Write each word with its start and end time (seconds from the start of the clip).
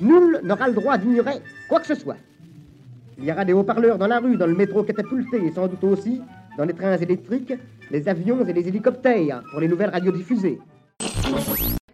Nul 0.00 0.40
n'aura 0.42 0.68
le 0.68 0.74
droit 0.74 0.98
d'ignorer 0.98 1.40
quoi 1.68 1.80
que 1.80 1.86
ce 1.86 1.94
soit. 1.94 2.16
Il 3.18 3.24
y 3.24 3.32
aura 3.32 3.44
des 3.44 3.54
haut-parleurs 3.54 3.96
dans 3.96 4.06
la 4.06 4.18
rue, 4.18 4.36
dans 4.36 4.46
le 4.46 4.54
métro 4.54 4.82
catapulté 4.82 5.38
et 5.38 5.52
sans 5.52 5.68
doute 5.68 5.82
aussi 5.84 6.20
dans 6.58 6.64
les 6.64 6.74
trains 6.74 6.96
électriques, 6.96 7.54
les 7.90 8.08
avions 8.08 8.46
et 8.46 8.52
les 8.52 8.68
hélicoptères 8.68 9.42
pour 9.50 9.60
les 9.60 9.68
nouvelles 9.68 9.90
radiodiffusées. 9.90 10.58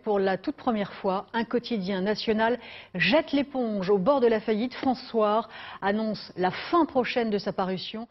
Pour 0.02 0.18
la 0.18 0.36
toute 0.36 0.56
première 0.56 0.92
fois, 0.94 1.26
un 1.32 1.44
quotidien 1.44 2.00
national 2.00 2.58
jette 2.96 3.32
l'éponge 3.32 3.88
au 3.88 3.98
bord 3.98 4.20
de 4.20 4.26
la 4.26 4.40
faillite. 4.40 4.74
François 4.74 5.48
annonce 5.80 6.32
la 6.36 6.50
fin 6.50 6.86
prochaine 6.86 7.30
de 7.30 7.38
sa 7.38 7.52
parution. 7.52 8.08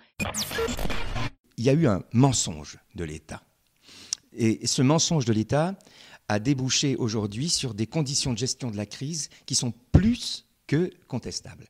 Il 1.57 1.65
y 1.65 1.69
a 1.69 1.73
eu 1.73 1.87
un 1.87 2.01
mensonge 2.13 2.77
de 2.95 3.03
l'État. 3.03 3.41
Et 4.33 4.65
ce 4.65 4.81
mensonge 4.81 5.25
de 5.25 5.33
l'État 5.33 5.75
a 6.31 6.39
débouché 6.39 6.95
aujourd'hui 6.95 7.49
sur 7.49 7.73
des 7.73 7.87
conditions 7.87 8.31
de 8.31 8.37
gestion 8.37 8.71
de 8.71 8.77
la 8.77 8.85
crise 8.85 9.27
qui 9.45 9.53
sont 9.53 9.73
plus 9.91 10.45
que 10.65 10.89
contestables. 11.09 11.65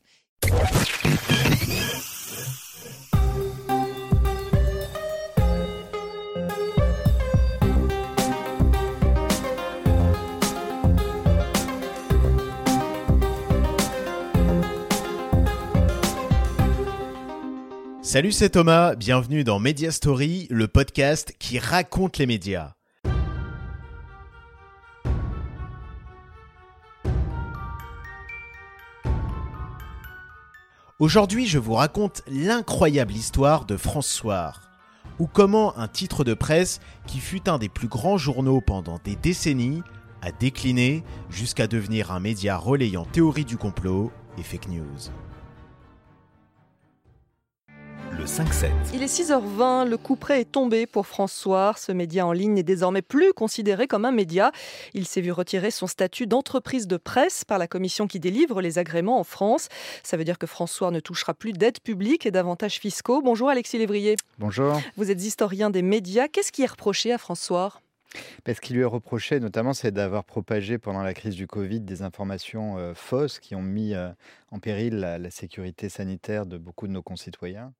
Salut, 18.03 18.31
c'est 18.31 18.51
Thomas, 18.51 18.93
bienvenue 18.93 19.43
dans 19.43 19.57
Media 19.59 19.89
Story, 19.89 20.45
le 20.51 20.67
podcast 20.67 21.33
qui 21.39 21.57
raconte 21.57 22.19
les 22.19 22.27
médias. 22.27 22.75
Aujourd'hui, 31.01 31.47
je 31.47 31.57
vous 31.57 31.73
raconte 31.73 32.21
l'incroyable 32.27 33.13
histoire 33.13 33.65
de 33.65 33.75
François, 33.75 34.53
ou 35.17 35.25
comment 35.25 35.75
un 35.79 35.87
titre 35.87 36.23
de 36.23 36.35
presse 36.35 36.79
qui 37.07 37.17
fut 37.17 37.49
un 37.49 37.57
des 37.57 37.69
plus 37.69 37.87
grands 37.87 38.19
journaux 38.19 38.61
pendant 38.61 38.99
des 39.03 39.15
décennies 39.15 39.81
a 40.21 40.31
décliné 40.31 41.03
jusqu'à 41.31 41.65
devenir 41.65 42.11
un 42.11 42.19
média 42.19 42.55
relayant 42.55 43.05
théorie 43.05 43.45
du 43.45 43.57
complot 43.57 44.11
et 44.37 44.43
fake 44.43 44.67
news 44.67 45.09
le 48.21 48.27
5-7. 48.27 48.69
Il 48.93 49.01
est 49.01 49.07
6h20, 49.07 49.89
le 49.89 49.97
coup 49.97 50.15
près 50.15 50.41
est 50.41 50.51
tombé 50.51 50.85
pour 50.85 51.07
François. 51.07 51.73
Ce 51.75 51.91
média 51.91 52.27
en 52.27 52.33
ligne 52.33 52.53
n'est 52.53 52.61
désormais 52.61 53.01
plus 53.01 53.33
considéré 53.33 53.87
comme 53.87 54.05
un 54.05 54.11
média. 54.11 54.51
Il 54.93 55.07
s'est 55.07 55.21
vu 55.21 55.31
retirer 55.31 55.71
son 55.71 55.87
statut 55.87 56.27
d'entreprise 56.27 56.85
de 56.85 56.97
presse 56.97 57.43
par 57.45 57.57
la 57.57 57.67
commission 57.67 58.05
qui 58.05 58.19
délivre 58.19 58.61
les 58.61 58.77
agréments 58.77 59.19
en 59.19 59.23
France. 59.23 59.69
Ça 60.03 60.17
veut 60.17 60.23
dire 60.23 60.37
que 60.37 60.45
François 60.45 60.91
ne 60.91 60.99
touchera 60.99 61.33
plus 61.33 61.53
d'aide 61.53 61.79
publique 61.79 62.27
et 62.27 62.31
d'avantages 62.31 62.79
fiscaux. 62.79 63.23
Bonjour 63.23 63.49
Alexis 63.49 63.79
Lévrier. 63.79 64.17
Bonjour. 64.37 64.79
Vous 64.97 65.09
êtes 65.09 65.23
historien 65.23 65.71
des 65.71 65.81
médias. 65.81 66.27
Qu'est-ce 66.27 66.51
qui 66.51 66.61
est 66.61 66.69
reproché 66.71 67.11
à 67.11 67.17
François? 67.17 67.81
Ce 68.45 68.61
qui 68.61 68.73
lui 68.73 68.81
est 68.81 68.85
reproché, 68.85 69.39
notamment, 69.39 69.73
c'est 69.73 69.91
d'avoir 69.91 70.23
propagé 70.23 70.77
pendant 70.77 71.01
la 71.01 71.13
crise 71.13 71.35
du 71.35 71.47
Covid 71.47 71.81
des 71.81 72.01
informations 72.01 72.77
euh, 72.77 72.93
fausses 72.93 73.39
qui 73.39 73.55
ont 73.55 73.61
mis 73.61 73.93
euh, 73.93 74.09
en 74.51 74.59
péril 74.59 74.95
la, 74.99 75.31
sécurité 75.31 75.87
sanitaire 75.89 76.45
de 76.45 76.57
beaucoup 76.57 76.87
de 76.87 76.91
nos 76.91 77.01
concitoyens. 77.01 77.73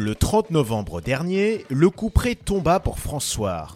Le 0.00 0.14
30 0.14 0.52
novembre 0.52 1.00
dernier, 1.00 1.64
le 1.70 1.90
coup 1.90 2.08
près 2.08 2.36
tomba 2.36 2.78
pour 2.78 3.00
François. 3.00 3.66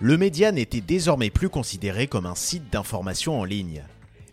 Le 0.00 0.18
média 0.18 0.50
n'était 0.50 0.80
désormais 0.80 1.30
plus 1.30 1.48
considéré 1.48 2.08
comme 2.08 2.26
un 2.26 2.34
site 2.34 2.68
d'information 2.68 3.38
en 3.38 3.44
ligne. 3.44 3.84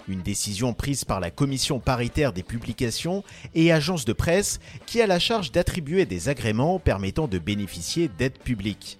Une 0.07 0.23
décision 0.23 0.73
prise 0.73 1.06
par 1.06 1.19
la 1.19 1.29
commission 1.29 1.79
paritaire 1.79 2.33
des 2.33 2.41
publications 2.41 3.23
et 3.53 3.72
agences 3.72 4.06
de 4.06 4.13
presse 4.13 4.59
qui 4.88 5.03
a 5.03 5.06
la 5.06 5.19
charge 5.19 5.51
d'attribuer 5.51 6.07
des 6.07 6.29
agréments 6.29 6.79
permettant 6.79 7.28
de 7.28 7.38
bénéficier 7.38 8.07
d'aides 8.07 8.39
publiques. 8.39 8.97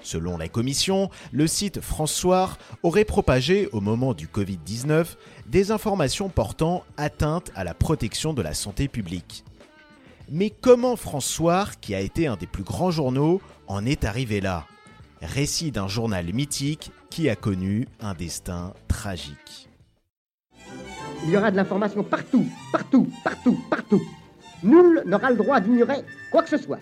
Selon 0.00 0.38
la 0.38 0.48
commission, 0.48 1.10
le 1.32 1.46
site 1.46 1.82
François 1.82 2.56
aurait 2.82 3.04
propagé 3.04 3.68
au 3.72 3.82
moment 3.82 4.14
du 4.14 4.26
Covid-19 4.26 5.04
des 5.48 5.70
informations 5.70 6.30
portant 6.30 6.82
atteinte 6.96 7.52
à 7.54 7.62
la 7.62 7.74
protection 7.74 8.32
de 8.32 8.40
la 8.40 8.54
santé 8.54 8.88
publique. 8.88 9.44
Mais 10.30 10.50
comment 10.50 10.96
François, 10.96 11.66
qui 11.80 11.94
a 11.94 12.00
été 12.00 12.26
un 12.26 12.36
des 12.36 12.46
plus 12.46 12.62
grands 12.62 12.90
journaux, 12.90 13.40
en 13.66 13.84
est 13.84 14.04
arrivé 14.04 14.40
là? 14.40 14.66
Récit 15.20 15.70
d'un 15.70 15.88
journal 15.88 16.32
mythique 16.32 16.90
qui 17.10 17.28
a 17.28 17.36
connu 17.36 17.86
un 18.00 18.14
destin 18.14 18.72
tragique. 18.88 19.68
Il 21.24 21.30
y 21.30 21.36
aura 21.36 21.50
de 21.50 21.56
l'information 21.56 22.02
partout, 22.02 22.46
partout, 22.72 23.08
partout, 23.22 23.58
partout. 23.70 24.02
Nul 24.62 25.02
n'aura 25.06 25.30
le 25.30 25.36
droit 25.36 25.60
d'ignorer 25.60 26.02
quoi 26.30 26.42
que 26.42 26.48
ce 26.48 26.58
soit. 26.58 26.80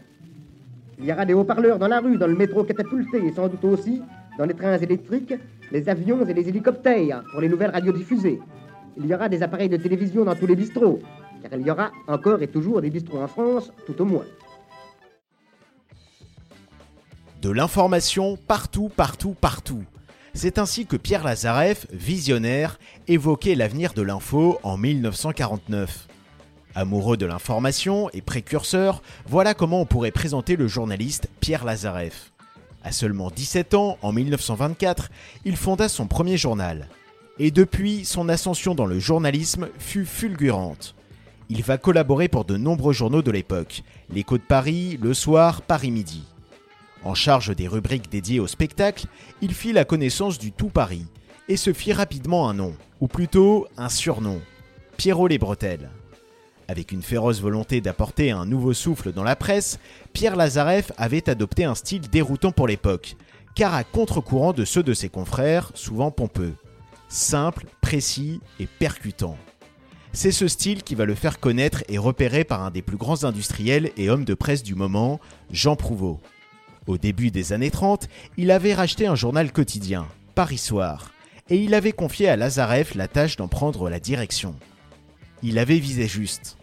Il 0.99 1.05
y 1.05 1.13
aura 1.13 1.25
des 1.25 1.35
haut-parleurs 1.35 1.79
dans 1.79 1.89
la 1.89 2.01
rue, 2.01 2.17
dans 2.17 2.27
le 2.27 2.37
métro 2.37 2.65
catapulté 2.65 3.25
et 3.25 3.33
sans 3.33 3.49
doute 3.49 3.65
aussi 3.65 4.01
dans 4.39 4.45
les 4.45 4.55
trains 4.55 4.79
électriques, 4.79 5.35
les 5.71 5.89
avions 5.89 6.25
et 6.27 6.33
les 6.33 6.49
hélicoptères 6.49 7.23
pour 7.33 7.41
les 7.41 7.49
nouvelles 7.49 7.71
radiodiffusées. 7.71 8.41
Il 8.97 9.07
y 9.07 9.15
aura 9.15 9.29
des 9.29 9.43
appareils 9.43 9.69
de 9.69 9.77
télévision 9.77 10.25
dans 10.25 10.35
tous 10.35 10.47
les 10.47 10.57
bistrots, 10.57 11.01
car 11.43 11.59
il 11.59 11.67
y 11.67 11.71
aura 11.71 11.91
encore 12.07 12.43
et 12.43 12.49
toujours 12.49 12.81
des 12.81 12.91
bistrots 12.91 13.23
en 13.23 13.29
France, 13.29 13.73
tout 13.87 14.01
au 14.01 14.05
moins. 14.05 14.25
De 17.43 17.51
l'information 17.51 18.37
partout, 18.37 18.89
partout, 18.89 19.35
partout. 19.41 19.85
C'est 20.35 20.59
ainsi 20.59 20.87
que 20.87 20.97
Pierre 20.97 21.25
Lazareff, 21.25 21.87
visionnaire, 21.91 22.79
évoquait 23.09 23.55
l'avenir 23.55 23.93
de 23.93 24.03
l'info 24.03 24.59
en 24.63 24.77
1949. 24.77 26.09
Amoureux 26.75 27.19
de 27.19 27.27
l'information 27.27 28.09
et 28.11 28.23
précurseur, 28.23 29.03
voilà 29.27 29.53
comment 29.53 29.81
on 29.81 29.87
pourrait 29.87 30.11
présenter 30.11 30.57
le 30.57 30.69
journaliste 30.69 31.29
Pierre 31.41 31.65
Lazareff. 31.65 32.33
À 32.83 32.93
seulement 32.93 33.31
17 33.31 33.75
ans, 33.75 33.99
en 34.01 34.13
1924, 34.13 35.11
il 35.45 35.57
fonda 35.57 35.89
son 35.89 36.07
premier 36.07 36.37
journal. 36.37 36.89
Et 37.39 37.51
depuis, 37.51 38.05
son 38.05 38.29
ascension 38.29 38.75
dans 38.75 38.87
le 38.87 38.99
journalisme 38.99 39.69
fut 39.79 40.07
fulgurante. 40.07 40.95
Il 41.55 41.63
va 41.63 41.77
collaborer 41.77 42.29
pour 42.29 42.47
de 42.47 42.57
nombreux 42.57 42.95
journaux 42.95 43.21
de 43.21 43.31
l'époque, 43.31 43.83
L'Écho 44.09 44.39
de 44.39 44.43
Paris, 44.43 44.99
Le 45.03 45.13
Soir, 45.13 45.61
Paris 45.61 45.91
Midi. 45.91 46.23
En 47.05 47.13
charge 47.13 47.55
des 47.55 47.69
rubriques 47.69 48.11
dédiées 48.11 48.41
au 48.41 48.47
spectacle, 48.47 49.05
il 49.43 49.53
fit 49.53 49.75
la 49.75 49.85
connaissance 49.85 50.39
du 50.39 50.51
tout 50.51 50.71
Paris 50.71 51.05
et 51.51 51.59
se 51.59 51.75
fit 51.75 51.93
rapidement 51.93 52.49
un 52.49 52.55
nom, 52.55 52.73
ou 53.03 53.07
plutôt 53.07 53.67
un 53.77 53.91
surnom, 53.91 54.41
Pierrot 54.97 55.29
les 55.29 55.37
Bretelles. 55.37 55.91
Avec 56.69 56.91
une 56.91 57.03
féroce 57.03 57.43
volonté 57.43 57.83
d'apporter 57.83 58.31
un 58.31 58.47
nouveau 58.47 58.73
souffle 58.73 59.13
dans 59.13 59.23
la 59.23 59.37
presse, 59.37 59.79
Pierre 60.15 60.37
Lazareff 60.37 60.91
avait 60.97 61.29
adopté 61.29 61.65
un 61.65 61.75
style 61.75 62.09
déroutant 62.09 62.53
pour 62.53 62.67
l'époque, 62.67 63.15
car 63.55 63.75
à 63.75 63.85
contre-courant 63.85 64.55
de 64.55 64.65
ceux 64.65 64.83
de 64.83 64.95
ses 64.95 65.11
confrères, 65.11 65.71
souvent 65.75 66.11
pompeux. 66.11 66.55
Simple, 67.09 67.67
précis 67.83 68.41
et 68.59 68.67
percutant. 68.67 69.37
C'est 70.15 70.31
ce 70.31 70.47
style 70.47 70.83
qui 70.83 70.95
va 70.95 71.07
le 71.07 71.15
faire 71.15 71.41
connaître 71.41 71.85
et 71.89 71.97
repérer 71.97 72.45
par 72.45 72.63
un 72.63 72.71
des 72.71 72.83
plus 72.83 72.99
grands 72.99 73.25
industriels 73.25 73.93
et 73.97 74.11
hommes 74.11 74.27
de 74.27 74.35
presse 74.35 74.63
du 74.63 74.75
moment, 74.75 75.21
Jean 75.51 75.75
Prouveau. 75.75 76.21
Au 76.87 76.99
début 76.99 77.31
des 77.31 77.55
années 77.55 77.71
30, 77.71 78.09
il 78.37 78.51
avait 78.51 78.75
racheté 78.75 79.07
un 79.07 79.15
journal 79.15 79.53
quotidien, 79.53 80.07
Paris 80.35 80.59
Soir, 80.59 81.13
et 81.49 81.57
il 81.57 81.73
avait 81.73 81.93
confié 81.93 82.29
à 82.29 82.37
Lazareff 82.37 82.95
la 82.95 83.09
tâche 83.09 83.37
d'en 83.37 83.49
prendre 83.49 83.89
la 83.89 84.01
direction. 84.01 84.55
Il 85.43 85.59
avait 85.59 85.79
visé 85.79 86.07
juste. 86.07 86.59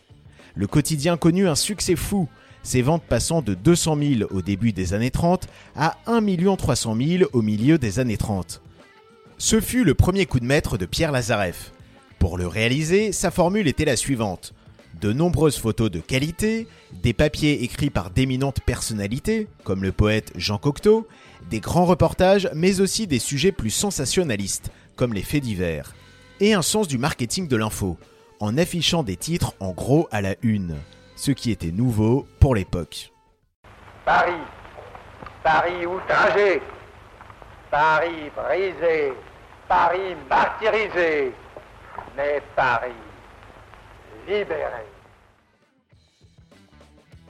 Le 0.54 0.68
quotidien 0.68 1.18
connut 1.18 1.48
un 1.48 1.56
succès 1.56 1.96
fou, 1.96 2.30
ses 2.62 2.84
ventes 2.84 3.04
passant 3.04 3.42
de 3.42 3.56
200 3.56 3.98
000 4.20 4.30
au 4.32 4.44
début 4.44 4.74
des 4.74 4.94
années 4.94 5.12
30 5.12 5.48
à 5.76 5.98
1 6.06 6.56
300 6.56 6.96
000 6.96 7.30
au 7.34 7.42
milieu 7.42 7.80
des 7.80 8.00
années 8.00 8.18
30. 8.18 8.62
Ce 9.40 9.60
fut 9.60 9.84
le 9.84 9.96
premier 9.96 10.28
coup 10.28 10.40
de 10.40 10.46
maître 10.46 10.78
de 10.78 10.86
Pierre 10.86 11.12
Lazareff. 11.12 11.72
Pour 12.30 12.38
le 12.38 12.46
réaliser, 12.46 13.12
sa 13.12 13.32
formule 13.32 13.68
était 13.68 13.86
la 13.86 13.96
suivante. 13.96 14.54
De 15.02 15.12
nombreuses 15.12 15.58
photos 15.58 15.90
de 15.90 16.00
qualité, 16.00 16.68
des 16.94 17.12
papiers 17.12 17.64
écrits 17.64 17.90
par 17.90 18.12
d'éminentes 18.12 18.62
personnalités, 18.62 19.48
comme 19.64 19.82
le 19.82 19.92
poète 19.92 20.32
Jean 20.36 20.60
Cocteau, 20.60 21.08
des 21.50 21.60
grands 21.60 21.86
reportages, 21.86 22.48
mais 22.54 22.82
aussi 22.82 23.08
des 23.08 23.18
sujets 23.18 23.52
plus 23.52 23.72
sensationnalistes, 23.72 24.70
comme 24.96 25.16
les 25.16 25.24
faits 25.24 25.42
divers, 25.42 25.96
et 26.40 26.54
un 26.54 26.62
sens 26.62 26.88
du 26.88 27.00
marketing 27.00 27.48
de 27.48 27.56
l'info, 27.56 27.98
en 28.40 28.60
affichant 28.60 29.02
des 29.02 29.18
titres 29.18 29.56
en 29.60 29.72
gros 29.72 30.08
à 30.12 30.22
la 30.22 30.36
une, 30.44 30.76
ce 31.16 31.32
qui 31.32 31.50
était 31.50 31.72
nouveau 31.72 32.28
pour 32.40 32.54
l'époque. 32.54 33.12
Paris, 34.06 34.44
Paris 35.44 35.84
outragé, 35.88 36.62
Paris 37.72 38.30
brisé, 38.36 39.14
Paris 39.68 40.16
martyrisé, 40.30 41.34
mais 42.16 42.42
Paris 42.56 42.92
libéré. 44.28 44.86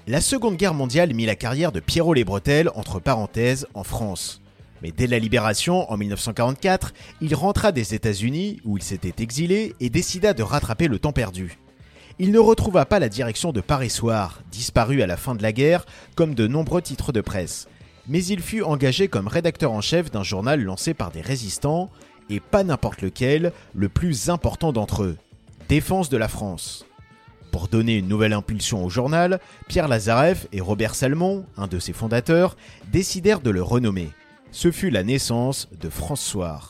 La 0.07 0.21
Seconde 0.21 0.56
Guerre 0.56 0.73
mondiale 0.73 1.13
mit 1.13 1.25
la 1.25 1.35
carrière 1.35 1.71
de 1.71 1.79
Pierrot 1.79 2.13
les 2.13 2.23
Bretelles 2.23 2.71
entre 2.73 3.00
parenthèses 3.00 3.67
en 3.73 3.83
France. 3.83 4.41
Mais 4.81 4.91
dès 4.91 5.07
la 5.07 5.19
libération, 5.19 5.91
en 5.91 5.97
1944, 5.97 6.94
il 7.21 7.35
rentra 7.35 7.71
des 7.71 7.94
États-Unis, 7.94 8.61
où 8.63 8.77
il 8.77 8.83
s'était 8.83 9.21
exilé, 9.21 9.75
et 9.79 9.89
décida 9.89 10.33
de 10.33 10.41
rattraper 10.41 10.88
le 10.88 11.00
temps 11.00 11.11
perdu. 11.11 11.59
Il 12.17 12.31
ne 12.31 12.39
retrouva 12.39 12.85
pas 12.85 13.00
la 13.00 13.09
direction 13.09 13.51
de 13.51 13.61
Paris 13.61 13.89
Soir, 13.89 14.41
disparu 14.51 15.01
à 15.01 15.07
la 15.07 15.17
fin 15.17 15.35
de 15.35 15.44
la 15.44 15.51
guerre, 15.51 15.85
comme 16.15 16.33
de 16.33 16.47
nombreux 16.47 16.81
titres 16.81 17.11
de 17.11 17.21
presse. 17.21 17.67
Mais 18.07 18.25
il 18.25 18.41
fut 18.41 18.63
engagé 18.63 19.07
comme 19.07 19.27
rédacteur 19.27 19.71
en 19.71 19.81
chef 19.81 20.09
d'un 20.11 20.23
journal 20.23 20.61
lancé 20.61 20.94
par 20.94 21.11
des 21.11 21.21
résistants, 21.21 21.89
et 22.29 22.39
pas 22.39 22.63
n'importe 22.63 23.01
lequel, 23.01 23.51
le 23.73 23.89
plus 23.89 24.29
important 24.29 24.71
d'entre 24.71 25.03
eux, 25.03 25.17
Défense 25.69 26.09
de 26.09 26.17
la 26.17 26.27
France. 26.27 26.85
Pour 27.51 27.67
donner 27.67 27.97
une 27.97 28.07
nouvelle 28.07 28.33
impulsion 28.33 28.83
au 28.83 28.89
journal, 28.89 29.39
Pierre 29.67 29.87
Lazareff 29.87 30.47
et 30.51 30.61
Robert 30.61 30.95
Salmon, 30.95 31.45
un 31.57 31.67
de 31.67 31.77
ses 31.77 31.93
fondateurs, 31.93 32.57
décidèrent 32.91 33.41
de 33.41 33.51
le 33.51 33.61
renommer. 33.61 34.09
Ce 34.51 34.71
fut 34.71 34.89
la 34.89 35.03
naissance 35.03 35.67
de 35.79 35.89
François. 35.89 36.61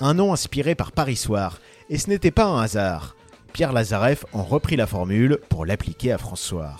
Un 0.00 0.14
nom 0.14 0.32
inspiré 0.32 0.74
par 0.74 0.92
Paris 0.92 1.16
Soir, 1.16 1.60
et 1.90 1.98
ce 1.98 2.08
n'était 2.08 2.30
pas 2.30 2.46
un 2.46 2.62
hasard. 2.62 3.14
Pierre 3.52 3.72
Lazareff 3.72 4.24
en 4.32 4.42
reprit 4.42 4.76
la 4.76 4.86
formule 4.86 5.38
pour 5.50 5.66
l'appliquer 5.66 6.12
à 6.12 6.18
François. 6.18 6.76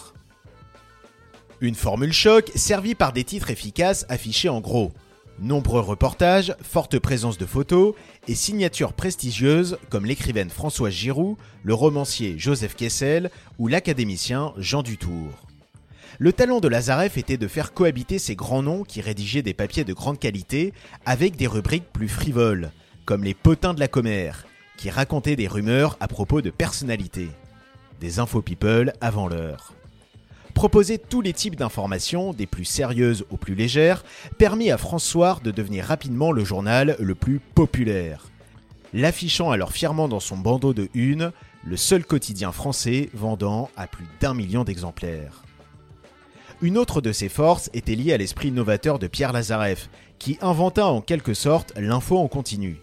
Une 1.60 1.74
formule 1.74 2.14
choc 2.14 2.50
servie 2.54 2.94
par 2.94 3.12
des 3.12 3.24
titres 3.24 3.50
efficaces 3.50 4.06
affichés 4.08 4.48
en 4.48 4.60
gros. 4.60 4.92
Nombreux 5.40 5.80
reportages, 5.80 6.54
forte 6.60 6.98
présence 6.98 7.38
de 7.38 7.46
photos 7.46 7.94
et 8.28 8.34
signatures 8.34 8.92
prestigieuses 8.92 9.78
comme 9.88 10.04
l'écrivaine 10.04 10.50
Françoise 10.50 10.92
Giroud, 10.92 11.38
le 11.62 11.72
romancier 11.72 12.34
Joseph 12.36 12.76
Kessel 12.76 13.30
ou 13.58 13.66
l'académicien 13.66 14.52
Jean 14.58 14.82
Dutour. 14.82 15.30
Le 16.18 16.34
talent 16.34 16.60
de 16.60 16.68
Lazareff 16.68 17.16
était 17.16 17.38
de 17.38 17.48
faire 17.48 17.72
cohabiter 17.72 18.18
ces 18.18 18.36
grands 18.36 18.62
noms 18.62 18.84
qui 18.84 19.00
rédigeaient 19.00 19.40
des 19.40 19.54
papiers 19.54 19.84
de 19.84 19.94
grande 19.94 20.18
qualité 20.18 20.74
avec 21.06 21.36
des 21.36 21.46
rubriques 21.46 21.90
plus 21.90 22.08
frivoles, 22.08 22.70
comme 23.06 23.24
les 23.24 23.32
potins 23.32 23.72
de 23.72 23.80
la 23.80 23.88
commère, 23.88 24.46
qui 24.76 24.90
racontaient 24.90 25.36
des 25.36 25.48
rumeurs 25.48 25.96
à 26.00 26.08
propos 26.08 26.42
de 26.42 26.50
personnalités. 26.50 27.30
Des 27.98 28.18
info 28.18 28.42
people 28.42 28.92
avant 29.00 29.26
l'heure. 29.26 29.72
Proposer 30.54 30.98
tous 30.98 31.20
les 31.20 31.32
types 31.32 31.56
d'informations, 31.56 32.32
des 32.32 32.46
plus 32.46 32.64
sérieuses 32.64 33.24
aux 33.30 33.36
plus 33.36 33.54
légères, 33.54 34.04
permit 34.38 34.70
à 34.70 34.78
François 34.78 35.38
de 35.42 35.50
devenir 35.50 35.84
rapidement 35.84 36.32
le 36.32 36.44
journal 36.44 36.96
le 36.98 37.14
plus 37.14 37.38
populaire. 37.38 38.30
L'affichant 38.92 39.50
alors 39.50 39.72
fièrement 39.72 40.08
dans 40.08 40.20
son 40.20 40.36
bandeau 40.36 40.74
de 40.74 40.88
une, 40.94 41.32
le 41.64 41.76
seul 41.76 42.04
quotidien 42.04 42.52
français 42.52 43.08
vendant 43.14 43.70
à 43.76 43.86
plus 43.86 44.06
d'un 44.20 44.34
million 44.34 44.64
d'exemplaires. 44.64 45.44
Une 46.62 46.76
autre 46.76 47.00
de 47.00 47.12
ses 47.12 47.28
forces 47.28 47.70
était 47.72 47.94
liée 47.94 48.12
à 48.12 48.18
l'esprit 48.18 48.50
novateur 48.50 48.98
de 48.98 49.06
Pierre 49.06 49.32
Lazareff, 49.32 49.88
qui 50.18 50.36
inventa 50.42 50.86
en 50.86 51.00
quelque 51.00 51.32
sorte 51.32 51.72
l'info 51.76 52.18
en 52.18 52.28
continu. 52.28 52.80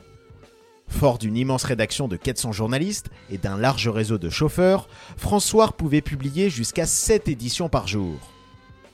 Fort 0.87 1.17
d'une 1.17 1.37
immense 1.37 1.63
rédaction 1.63 2.07
de 2.07 2.15
400 2.15 2.51
journalistes 2.51 3.09
et 3.29 3.37
d'un 3.37 3.57
large 3.57 3.87
réseau 3.87 4.17
de 4.17 4.29
chauffeurs, 4.29 4.87
François 5.17 5.71
pouvait 5.71 6.01
publier 6.01 6.49
jusqu'à 6.49 6.85
7 6.85 7.27
éditions 7.27 7.69
par 7.69 7.87
jour. 7.87 8.17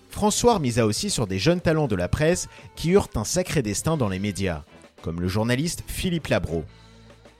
François 0.10 0.60
misa 0.60 0.86
aussi 0.86 1.10
sur 1.10 1.28
des 1.28 1.40
jeunes 1.40 1.62
talents 1.62 1.88
de 1.88 1.96
la 1.96 2.08
presse 2.08 2.48
qui 2.76 2.92
eurent 2.92 3.10
un 3.16 3.24
sacré 3.24 3.62
destin 3.62 3.98
dans 3.98 4.10
les 4.10 4.20
médias, 4.20 4.64
comme 5.02 5.22
le 5.22 5.28
journaliste 5.28 5.84
Philippe 5.88 6.28
Labro. 6.28 6.66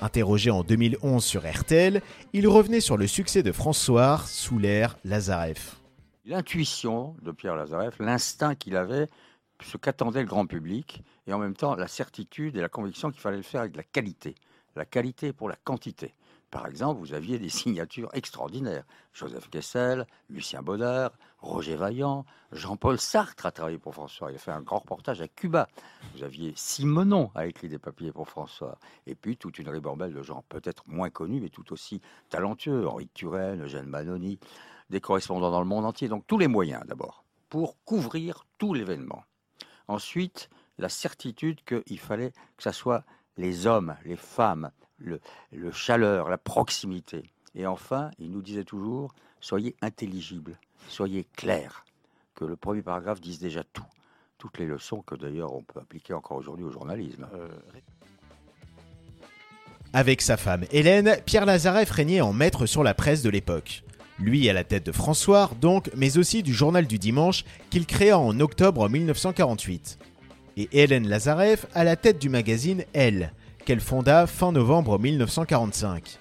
Interrogé 0.02 0.50
en 0.50 0.64
2011 0.64 1.24
sur 1.24 1.44
RTL, 1.50 2.02
il 2.34 2.48
revenait 2.48 2.82
sur 2.82 2.98
le 2.98 3.08
succès 3.08 3.44
de 3.44 3.52
François 3.52 4.20
sous 4.28 4.60
l'ère 4.60 4.98
Lazareff. 5.06 5.78
L'intuition 6.26 7.16
de 7.22 7.32
Pierre 7.32 7.56
Lazareff, 7.56 8.00
l'instinct 8.00 8.56
qu'il 8.56 8.76
avait, 8.76 9.08
ce 9.64 9.78
qu'attendait 9.78 10.22
le 10.22 10.28
grand 10.28 10.46
public, 10.46 11.04
et 11.28 11.34
en 11.34 11.40
même 11.40 11.56
temps 11.56 11.76
la 11.76 11.88
certitude 11.88 12.58
et 12.58 12.62
la 12.62 12.70
conviction 12.70 13.12
qu'il 13.12 13.22
fallait 13.22 13.38
le 13.38 13.44
faire 13.44 13.62
avec 13.62 13.74
de 13.74 13.78
la 13.78 13.84
qualité. 13.84 14.36
La 14.76 14.86
qualité 14.86 15.34
pour 15.34 15.50
la 15.50 15.56
quantité. 15.56 16.14
Par 16.50 16.68
exemple, 16.68 17.00
vous 17.00 17.14
aviez 17.14 17.40
des 17.40 17.50
signatures 17.62 18.10
extraordinaires. 18.14 18.84
Joseph 19.12 19.50
Kessel, 19.50 20.06
Lucien 20.30 20.62
Baudard, 20.62 21.12
Roger 21.40 21.76
Vaillant, 21.76 22.26
Jean-Paul 22.52 23.00
Sartre 23.00 23.48
a 23.48 23.52
travaillé 23.52 23.80
pour 23.80 23.94
François. 23.94 24.32
Il 24.32 24.36
a 24.36 24.40
fait 24.40 24.52
un 24.52 24.62
grand 24.62 24.80
reportage 24.80 25.22
à 25.22 25.28
Cuba. 25.28 25.68
Vous 26.16 26.24
aviez 26.24 26.54
Simonon 26.56 27.32
a 27.34 27.48
écrit 27.48 27.70
des 27.70 27.80
papiers 27.80 28.12
pour 28.12 28.30
François. 28.30 28.78
Et 29.08 29.16
puis 29.16 29.36
toute 29.38 29.58
une 29.58 29.70
ribambelle 29.70 30.14
de 30.14 30.22
gens 30.22 30.44
peut-être 30.50 30.84
moins 30.88 31.10
connus, 31.10 31.42
mais 31.42 31.50
tout 31.50 31.74
aussi 31.74 32.02
talentueux. 32.30 32.88
Henri 32.88 33.10
Turenne, 33.14 33.64
Eugène 33.64 33.88
Manoni 33.88 34.40
des 34.92 35.02
correspondants 35.02 35.50
dans 35.50 35.62
le 35.62 35.68
monde 35.68 35.86
entier. 35.86 36.08
Donc 36.08 36.28
tous 36.28 36.38
les 36.38 36.48
moyens 36.48 36.84
d'abord 36.86 37.24
pour 37.50 37.84
couvrir 37.84 38.46
tout 38.58 38.74
l'événement. 38.74 39.24
Ensuite, 39.88 40.50
la 40.78 40.90
certitude 40.90 41.60
qu'il 41.66 42.00
fallait 42.00 42.32
que 42.58 42.64
ce 42.64 42.72
soit 42.72 43.04
les 43.38 43.68
hommes, 43.68 43.96
les 44.06 44.16
femmes, 44.16 44.72
le, 44.98 45.20
le, 45.52 45.72
chaleur, 45.72 46.30
la 46.30 46.38
proximité. 46.38 47.24
Et 47.56 47.66
enfin, 47.66 48.12
il 48.20 48.32
nous 48.32 48.42
disait 48.42 48.64
toujours, 48.64 49.14
soyez 49.40 49.76
intelligibles, 49.82 50.58
soyez 50.88 51.26
clairs, 51.36 51.86
que 52.36 52.46
le 52.46 52.56
premier 52.56 52.82
paragraphe 52.82 53.22
dise 53.22 53.40
déjà 53.40 53.64
tout. 53.64 53.86
Toutes 54.38 54.58
les 54.58 54.66
leçons 54.66 55.02
que 55.02 55.16
d'ailleurs 55.16 55.54
on 55.54 55.62
peut 55.62 55.80
appliquer 55.80 56.14
encore 56.14 56.38
aujourd'hui 56.38 56.66
au 56.66 56.72
journalisme. 56.72 57.28
Euh, 57.34 57.48
Avec 59.94 60.22
sa 60.22 60.38
femme 60.38 60.66
Hélène, 60.72 61.18
Pierre 61.26 61.46
Lazareff 61.46 61.92
régnait 61.92 62.22
en 62.22 62.34
maître 62.34 62.66
sur 62.66 62.84
la 62.84 62.94
presse 62.94 63.22
de 63.22 63.30
l'époque. 63.30 63.84
Lui 64.20 64.50
à 64.50 64.54
la 64.54 64.64
tête 64.64 64.86
de 64.86 64.92
François, 64.92 65.50
donc, 65.60 65.90
mais 65.96 66.18
aussi 66.18 66.44
du 66.44 66.54
journal 66.54 66.86
du 66.86 67.00
dimanche 67.00 67.46
qu'il 67.70 67.86
créa 67.86 68.18
en 68.18 68.40
octobre 68.40 68.88
1948. 68.88 69.98
Et 70.58 70.70
Hélène 70.72 71.08
Lazareff 71.08 71.66
à 71.74 71.84
la 71.84 71.96
tête 71.96 72.20
du 72.20 72.30
magazine 72.30 72.84
Elle, 72.94 73.34
qu'elle 73.66 73.80
fonda 73.80 74.28
fin 74.28 74.52
novembre 74.52 75.00
1945. 75.00 76.20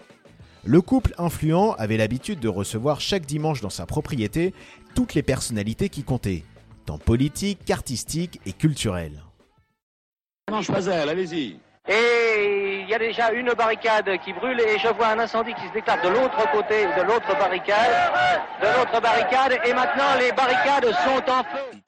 Le 0.65 0.81
couple 0.81 1.15
influent 1.19 1.73
avait 1.73 1.97
l'habitude 1.97 2.41
de 2.41 2.49
recevoir 2.49 3.01
chaque 3.01 3.27
dimanche 3.27 3.61
dans 3.61 3.71
sa 3.71 3.85
propriété 3.85 4.55
toutes 4.95 5.15
les 5.15 5.23
personnalités 5.23 5.89
qui 5.89 6.05
comptaient, 6.05 6.45
tant 6.87 6.99
politiques 6.99 7.65
qu'artistiques 7.65 8.41
et 8.47 8.53
culturelles. 8.53 9.23
allez-y. 11.09 11.59
Et 11.89 12.83
il 12.83 12.89
y 12.89 12.95
a 12.95 12.99
déjà 12.99 13.33
une 13.33 13.53
barricade 13.55 14.09
qui 14.25 14.33
brûle 14.33 14.61
et 14.61 14.79
je 14.79 14.87
vois 14.95 15.09
un 15.09 15.19
incendie 15.19 15.53
qui 15.55 15.67
se 15.67 15.73
déclare 15.73 16.01
de 16.01 16.11
l'autre 16.11 16.49
côté 16.53 16.87
de 16.87 17.03
l'autre 17.03 17.37
barricade, 17.37 17.91
de 18.61 18.67
l'autre 18.67 19.01
barricade 19.01 19.59
et 19.65 19.75
maintenant 19.75 20.15
les 20.21 20.31
barricades 20.31 20.93
sont 21.05 21.31
en 21.31 21.43
feu. 21.43 21.79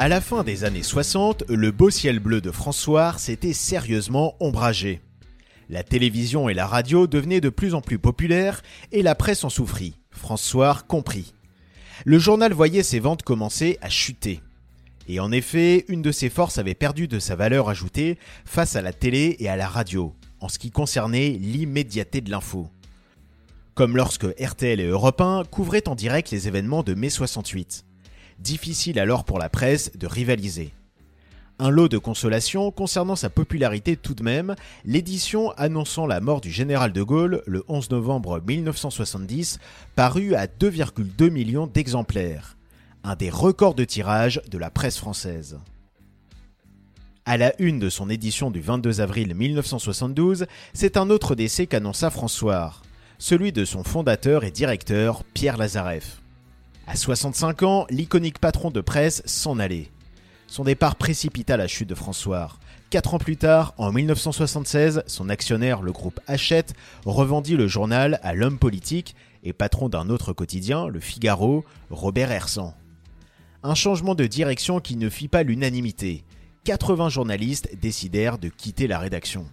À 0.00 0.08
la 0.08 0.20
fin 0.20 0.42
des 0.42 0.64
années 0.64 0.82
60, 0.82 1.44
le 1.48 1.70
beau 1.70 1.90
ciel 1.90 2.18
bleu 2.18 2.40
de 2.40 2.50
François 2.50 3.14
s'était 3.18 3.52
sérieusement 3.52 4.34
ombragé. 4.40 5.00
La 5.70 5.82
télévision 5.82 6.48
et 6.48 6.54
la 6.54 6.66
radio 6.66 7.06
devenaient 7.06 7.42
de 7.42 7.50
plus 7.50 7.74
en 7.74 7.82
plus 7.82 7.98
populaires 7.98 8.62
et 8.90 9.02
la 9.02 9.14
presse 9.14 9.44
en 9.44 9.50
souffrit, 9.50 9.98
François 10.10 10.82
compris. 10.88 11.34
Le 12.06 12.18
journal 12.18 12.54
voyait 12.54 12.82
ses 12.82 13.00
ventes 13.00 13.22
commencer 13.22 13.76
à 13.82 13.90
chuter. 13.90 14.40
Et 15.08 15.20
en 15.20 15.30
effet, 15.30 15.84
une 15.88 16.00
de 16.00 16.10
ses 16.10 16.30
forces 16.30 16.56
avait 16.56 16.74
perdu 16.74 17.06
de 17.06 17.18
sa 17.18 17.36
valeur 17.36 17.68
ajoutée 17.68 18.18
face 18.46 18.76
à 18.76 18.82
la 18.82 18.94
télé 18.94 19.36
et 19.40 19.48
à 19.50 19.56
la 19.56 19.68
radio, 19.68 20.14
en 20.40 20.48
ce 20.48 20.58
qui 20.58 20.70
concernait 20.70 21.30
l'immédiateté 21.30 22.22
de 22.22 22.30
l'info. 22.30 22.70
Comme 23.74 23.96
lorsque 23.96 24.26
RTL 24.40 24.80
et 24.80 24.86
Europe 24.86 25.20
1 25.20 25.44
couvraient 25.50 25.88
en 25.88 25.94
direct 25.94 26.30
les 26.30 26.48
événements 26.48 26.82
de 26.82 26.94
mai 26.94 27.10
68. 27.10 27.84
Difficile 28.38 28.98
alors 28.98 29.24
pour 29.24 29.38
la 29.38 29.50
presse 29.50 29.92
de 29.96 30.06
rivaliser. 30.06 30.72
Un 31.60 31.70
lot 31.70 31.88
de 31.88 31.98
consolation 31.98 32.70
concernant 32.70 33.16
sa 33.16 33.30
popularité 33.30 33.96
tout 33.96 34.14
de 34.14 34.22
même, 34.22 34.54
l'édition 34.84 35.50
annonçant 35.56 36.06
la 36.06 36.20
mort 36.20 36.40
du 36.40 36.52
général 36.52 36.92
de 36.92 37.02
Gaulle 37.02 37.42
le 37.46 37.64
11 37.66 37.90
novembre 37.90 38.40
1970 38.46 39.58
parut 39.96 40.36
à 40.36 40.46
2,2 40.46 41.30
millions 41.30 41.66
d'exemplaires, 41.66 42.56
un 43.02 43.16
des 43.16 43.28
records 43.28 43.74
de 43.74 43.82
tirage 43.82 44.40
de 44.48 44.56
la 44.56 44.70
presse 44.70 44.98
française. 44.98 45.58
À 47.24 47.36
la 47.36 47.52
une 47.60 47.80
de 47.80 47.90
son 47.90 48.08
édition 48.08 48.52
du 48.52 48.60
22 48.60 49.00
avril 49.00 49.34
1972, 49.34 50.46
c'est 50.74 50.96
un 50.96 51.10
autre 51.10 51.34
décès 51.34 51.66
qu'annonça 51.66 52.10
François, 52.10 52.74
celui 53.18 53.50
de 53.50 53.64
son 53.64 53.82
fondateur 53.82 54.44
et 54.44 54.52
directeur 54.52 55.24
Pierre 55.34 55.56
Lazareff. 55.56 56.22
À 56.86 56.94
65 56.94 57.64
ans, 57.64 57.86
l'iconique 57.90 58.38
patron 58.38 58.70
de 58.70 58.80
presse 58.80 59.22
s'en 59.26 59.58
allait. 59.58 59.90
Son 60.48 60.64
départ 60.64 60.96
précipita 60.96 61.58
la 61.58 61.68
chute 61.68 61.90
de 61.90 61.94
François. 61.94 62.48
Quatre 62.88 63.12
ans 63.12 63.18
plus 63.18 63.36
tard, 63.36 63.74
en 63.76 63.92
1976, 63.92 65.02
son 65.06 65.28
actionnaire, 65.28 65.82
le 65.82 65.92
groupe 65.92 66.20
Hachette, 66.26 66.72
revendit 67.04 67.54
le 67.54 67.68
journal 67.68 68.18
à 68.22 68.32
l'homme 68.32 68.58
politique 68.58 69.14
et 69.44 69.52
patron 69.52 69.90
d'un 69.90 70.08
autre 70.08 70.32
quotidien, 70.32 70.88
le 70.88 71.00
Figaro, 71.00 71.66
Robert 71.90 72.32
Hersan. 72.32 72.74
Un 73.62 73.74
changement 73.74 74.14
de 74.14 74.26
direction 74.26 74.80
qui 74.80 74.96
ne 74.96 75.10
fit 75.10 75.28
pas 75.28 75.42
l'unanimité, 75.42 76.24
80 76.64 77.10
journalistes 77.10 77.68
décidèrent 77.78 78.38
de 78.38 78.48
quitter 78.48 78.86
la 78.86 78.98
rédaction. 78.98 79.44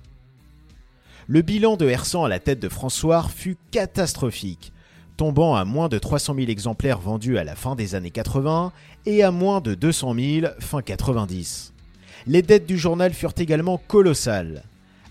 Le 1.27 1.41
bilan 1.41 1.75
de 1.75 1.89
Hersan 1.89 2.23
à 2.23 2.29
la 2.29 2.39
tête 2.39 2.61
de 2.61 2.69
François 2.69 3.23
fut 3.23 3.57
catastrophique, 3.71 4.71
tombant 5.17 5.55
à 5.55 5.65
moins 5.65 5.89
de 5.89 5.97
300 5.97 6.35
000 6.35 6.49
exemplaires 6.49 6.99
vendus 6.99 7.37
à 7.37 7.43
la 7.43 7.55
fin 7.55 7.75
des 7.75 7.95
années 7.95 8.11
80 8.11 8.71
et 9.05 9.23
à 9.23 9.31
moins 9.31 9.61
de 9.61 9.75
200 9.75 10.15
000 10.15 10.47
fin 10.59 10.81
90. 10.81 11.73
Les 12.27 12.41
dettes 12.41 12.65
du 12.65 12.77
journal 12.77 13.13
furent 13.13 13.33
également 13.37 13.77
colossales, 13.77 14.63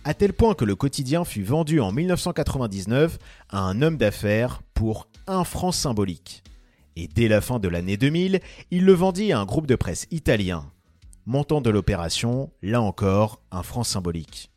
à 0.04 0.14
tel 0.14 0.32
point 0.32 0.54
que 0.54 0.64
le 0.64 0.74
quotidien 0.74 1.24
fut 1.24 1.42
vendu 1.42 1.80
en 1.80 1.92
1999 1.92 3.18
à 3.50 3.60
un 3.60 3.82
homme 3.82 3.96
d'affaires 3.96 4.60
pour 4.74 5.08
un 5.26 5.44
franc 5.44 5.72
symbolique. 5.72 6.42
Et 6.96 7.08
dès 7.08 7.28
la 7.28 7.40
fin 7.40 7.58
de 7.58 7.68
l'année 7.68 7.96
2000, 7.96 8.40
il 8.70 8.84
le 8.84 8.92
vendit 8.92 9.32
à 9.32 9.40
un 9.40 9.44
groupe 9.44 9.66
de 9.66 9.76
presse 9.76 10.06
italien. 10.10 10.70
Montant 11.26 11.60
de 11.60 11.70
l'opération, 11.70 12.50
là 12.62 12.82
encore, 12.82 13.40
un 13.50 13.62
franc 13.62 13.82
symbolique. 13.82 14.50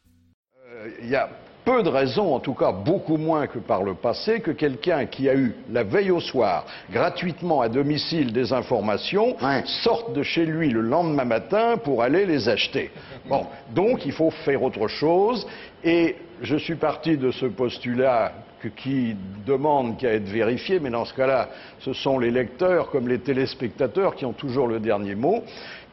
Euh, 0.68 0.90
il 1.02 1.10
y 1.10 1.16
a 1.16 1.30
peu 1.68 1.84
de 1.84 1.90
raisons, 1.90 2.34
en 2.34 2.40
tout 2.40 2.54
cas 2.54 2.72
beaucoup 2.72 3.18
moins 3.18 3.46
que 3.46 3.60
par 3.60 3.84
le 3.84 3.94
passé, 3.94 4.40
que 4.40 4.52
quelqu'un 4.52 5.06
qui 5.06 5.28
a 5.28 5.36
eu 5.36 5.54
la 5.70 5.84
veille 5.84 6.12
au 6.12 6.22
soir, 6.22 6.66
gratuitement 6.90 7.60
à 7.60 7.68
domicile 7.68 8.32
des 8.32 8.54
informations, 8.54 9.36
sorte 9.84 10.14
de 10.14 10.24
chez 10.24 10.46
lui 10.46 10.70
le 10.70 10.80
lendemain 10.80 11.26
matin 11.26 11.76
pour 11.76 12.04
aller 12.04 12.26
les 12.26 12.48
acheter. 12.48 12.90
Bon, 13.28 13.46
donc 13.76 14.06
il 14.06 14.14
faut 14.14 14.32
faire 14.46 14.64
autre 14.64 14.88
chose. 14.88 15.46
Et 15.84 16.16
je 16.42 16.56
suis 16.56 16.76
parti 16.76 17.18
de 17.18 17.32
ce 17.32 17.48
postulat 17.48 18.32
qui 18.78 19.18
demande 19.46 19.98
qu'à 19.98 20.14
être 20.14 20.30
vérifié, 20.30 20.80
mais 20.80 20.90
dans 20.90 21.04
ce 21.04 21.14
cas-là, 21.16 21.50
ce 21.80 21.92
sont 21.92 22.18
les 22.18 22.32
lecteurs 22.32 22.90
comme 22.92 23.10
les 23.10 23.20
téléspectateurs 23.20 24.16
qui 24.16 24.24
ont 24.24 24.32
toujours 24.32 24.68
le 24.68 24.80
dernier 24.80 25.16
mot, 25.16 25.44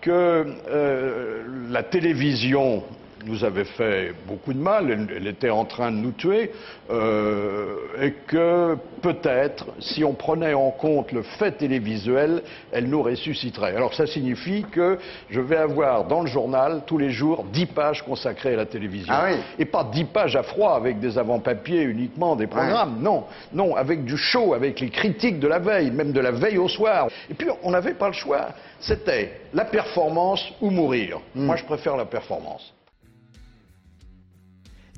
que 0.00 0.46
euh, 0.68 1.42
la 1.68 1.82
télévision 1.82 2.84
nous 3.26 3.44
avait 3.44 3.64
fait 3.64 4.14
beaucoup 4.26 4.52
de 4.52 4.58
mal, 4.58 4.90
elle, 4.90 5.26
était 5.26 5.50
en 5.50 5.64
train 5.64 5.90
de 5.90 5.96
nous 5.96 6.12
tuer, 6.12 6.50
euh, 6.90 7.76
et 8.00 8.12
que 8.26 8.76
peut-être, 9.02 9.66
si 9.80 10.04
on 10.04 10.14
prenait 10.14 10.54
en 10.54 10.70
compte 10.70 11.12
le 11.12 11.22
fait 11.22 11.52
télévisuel, 11.52 12.42
elle 12.72 12.88
nous 12.88 13.02
ressusciterait. 13.02 13.74
Alors 13.76 13.94
ça 13.94 14.06
signifie 14.06 14.64
que 14.70 14.98
je 15.30 15.40
vais 15.40 15.56
avoir 15.56 16.04
dans 16.04 16.22
le 16.22 16.26
journal 16.26 16.82
tous 16.86 16.98
les 16.98 17.10
jours 17.10 17.44
10 17.52 17.66
pages 17.66 18.02
consacrées 18.02 18.54
à 18.54 18.56
la 18.56 18.66
télévision. 18.66 19.12
Ah 19.14 19.30
et 19.58 19.64
pas 19.64 19.84
10 19.84 20.04
pages 20.04 20.36
à 20.36 20.42
froid 20.42 20.74
avec 20.74 21.00
des 21.00 21.18
avant-papiers 21.18 21.82
uniquement, 21.82 22.36
des 22.36 22.46
programmes. 22.46 22.98
Non, 23.00 23.24
non, 23.52 23.76
avec 23.76 24.04
du 24.04 24.16
show, 24.16 24.54
avec 24.54 24.80
les 24.80 24.90
critiques 24.90 25.38
de 25.38 25.48
la 25.48 25.58
veille, 25.58 25.90
même 25.90 26.12
de 26.12 26.20
la 26.20 26.30
veille 26.30 26.58
au 26.58 26.68
soir. 26.68 27.08
Et 27.30 27.34
puis 27.34 27.48
on 27.62 27.70
n'avait 27.70 27.94
pas 27.94 28.08
le 28.08 28.14
choix. 28.14 28.48
C'était 28.80 29.40
la 29.52 29.64
performance 29.64 30.44
ou 30.60 30.70
mourir. 30.70 31.20
Hmm. 31.34 31.46
Moi 31.46 31.56
je 31.56 31.64
préfère 31.64 31.96
la 31.96 32.04
performance. 32.04 32.72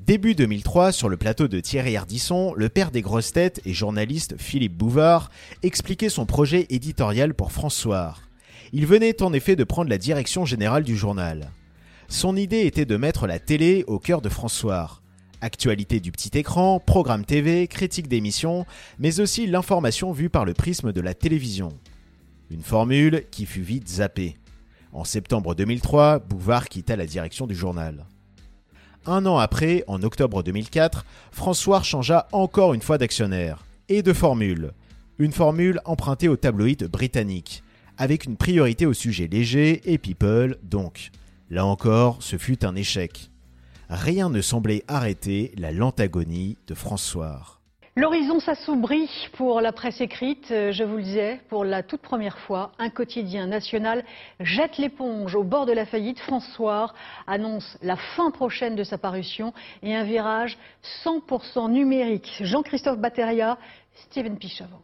Début 0.07 0.35
2003, 0.35 0.93
sur 0.93 1.09
le 1.09 1.17
plateau 1.17 1.49
de 1.49 1.59
Thierry 1.59 1.97
Ardisson, 1.97 2.53
le 2.55 2.69
père 2.69 2.91
des 2.91 3.01
grosses 3.01 3.33
têtes 3.33 3.59
et 3.65 3.73
journaliste 3.73 4.35
Philippe 4.37 4.77
Bouvard 4.77 5.29
expliquait 5.63 6.07
son 6.07 6.25
projet 6.25 6.65
éditorial 6.69 7.33
pour 7.33 7.51
François. 7.51 8.15
Il 8.71 8.85
venait 8.85 9.21
en 9.21 9.33
effet 9.33 9.57
de 9.57 9.65
prendre 9.65 9.89
la 9.89 9.97
direction 9.97 10.45
générale 10.45 10.85
du 10.85 10.95
journal. 10.95 11.51
Son 12.07 12.37
idée 12.37 12.61
était 12.61 12.85
de 12.85 12.95
mettre 12.95 13.27
la 13.27 13.37
télé 13.37 13.83
au 13.87 13.99
cœur 13.99 14.21
de 14.21 14.29
François. 14.29 15.01
Actualité 15.41 15.99
du 15.99 16.13
petit 16.13 16.37
écran, 16.37 16.79
programme 16.79 17.25
TV, 17.25 17.67
critique 17.67 18.07
d'émissions, 18.07 18.65
mais 18.99 19.19
aussi 19.19 19.45
l'information 19.45 20.13
vue 20.13 20.29
par 20.29 20.45
le 20.45 20.53
prisme 20.53 20.93
de 20.93 21.01
la 21.01 21.15
télévision. 21.15 21.73
Une 22.49 22.63
formule 22.63 23.25
qui 23.29 23.45
fut 23.45 23.59
vite 23.59 23.89
zappée. 23.89 24.37
En 24.93 25.03
septembre 25.03 25.53
2003, 25.53 26.19
Bouvard 26.19 26.69
quitta 26.69 26.95
la 26.95 27.05
direction 27.05 27.45
du 27.45 27.55
journal. 27.55 28.05
Un 29.09 29.25
an 29.25 29.37
après, 29.37 29.85
en 29.87 30.03
octobre 30.03 30.43
2004, 30.43 31.05
François 31.31 31.81
changea 31.81 32.27
encore 32.33 32.73
une 32.73 32.81
fois 32.81 32.97
d'actionnaire 32.97 33.63
et 33.87 34.03
de 34.03 34.11
formule. 34.11 34.73
Une 35.17 35.31
formule 35.31 35.79
empruntée 35.85 36.27
au 36.27 36.35
tabloïd 36.35 36.83
britannique, 36.89 37.63
avec 37.97 38.25
une 38.25 38.35
priorité 38.35 38.85
au 38.85 38.91
sujet 38.91 39.27
léger 39.27 39.81
et 39.85 39.97
people 39.97 40.57
donc. 40.61 41.11
Là 41.49 41.65
encore, 41.65 42.17
ce 42.19 42.37
fut 42.37 42.65
un 42.65 42.75
échec. 42.75 43.31
Rien 43.89 44.29
ne 44.29 44.41
semblait 44.41 44.83
arrêter 44.89 45.53
la 45.57 45.71
lente 45.71 46.01
agonie 46.01 46.57
de 46.67 46.73
François. 46.73 47.56
L'horizon 47.97 48.39
s'assombrit 48.39 49.09
pour 49.33 49.59
la 49.59 49.71
presse 49.71 50.01
écrite. 50.01 50.51
Euh, 50.51 50.71
je 50.71 50.83
vous 50.83 50.97
le 50.97 51.01
disais, 51.01 51.41
pour 51.49 51.65
la 51.65 51.81
toute 51.81 52.03
première 52.03 52.37
fois, 52.37 52.71
un 52.77 52.91
quotidien 52.91 53.47
national 53.47 54.05
jette 54.39 54.77
l'éponge 54.77 55.33
au 55.33 55.43
bord 55.43 55.65
de 55.65 55.71
la 55.71 55.87
faillite. 55.87 56.19
François 56.19 56.93
annonce 57.25 57.75
la 57.81 57.95
fin 57.95 58.29
prochaine 58.29 58.75
de 58.75 58.83
sa 58.83 58.99
parution 58.99 59.51
et 59.81 59.95
un 59.95 60.03
virage 60.03 60.59
100% 61.03 61.71
numérique. 61.71 62.31
Jean-Christophe 62.41 62.99
Batteria, 62.99 63.57
Steven 63.95 64.37
Pichavant. 64.37 64.83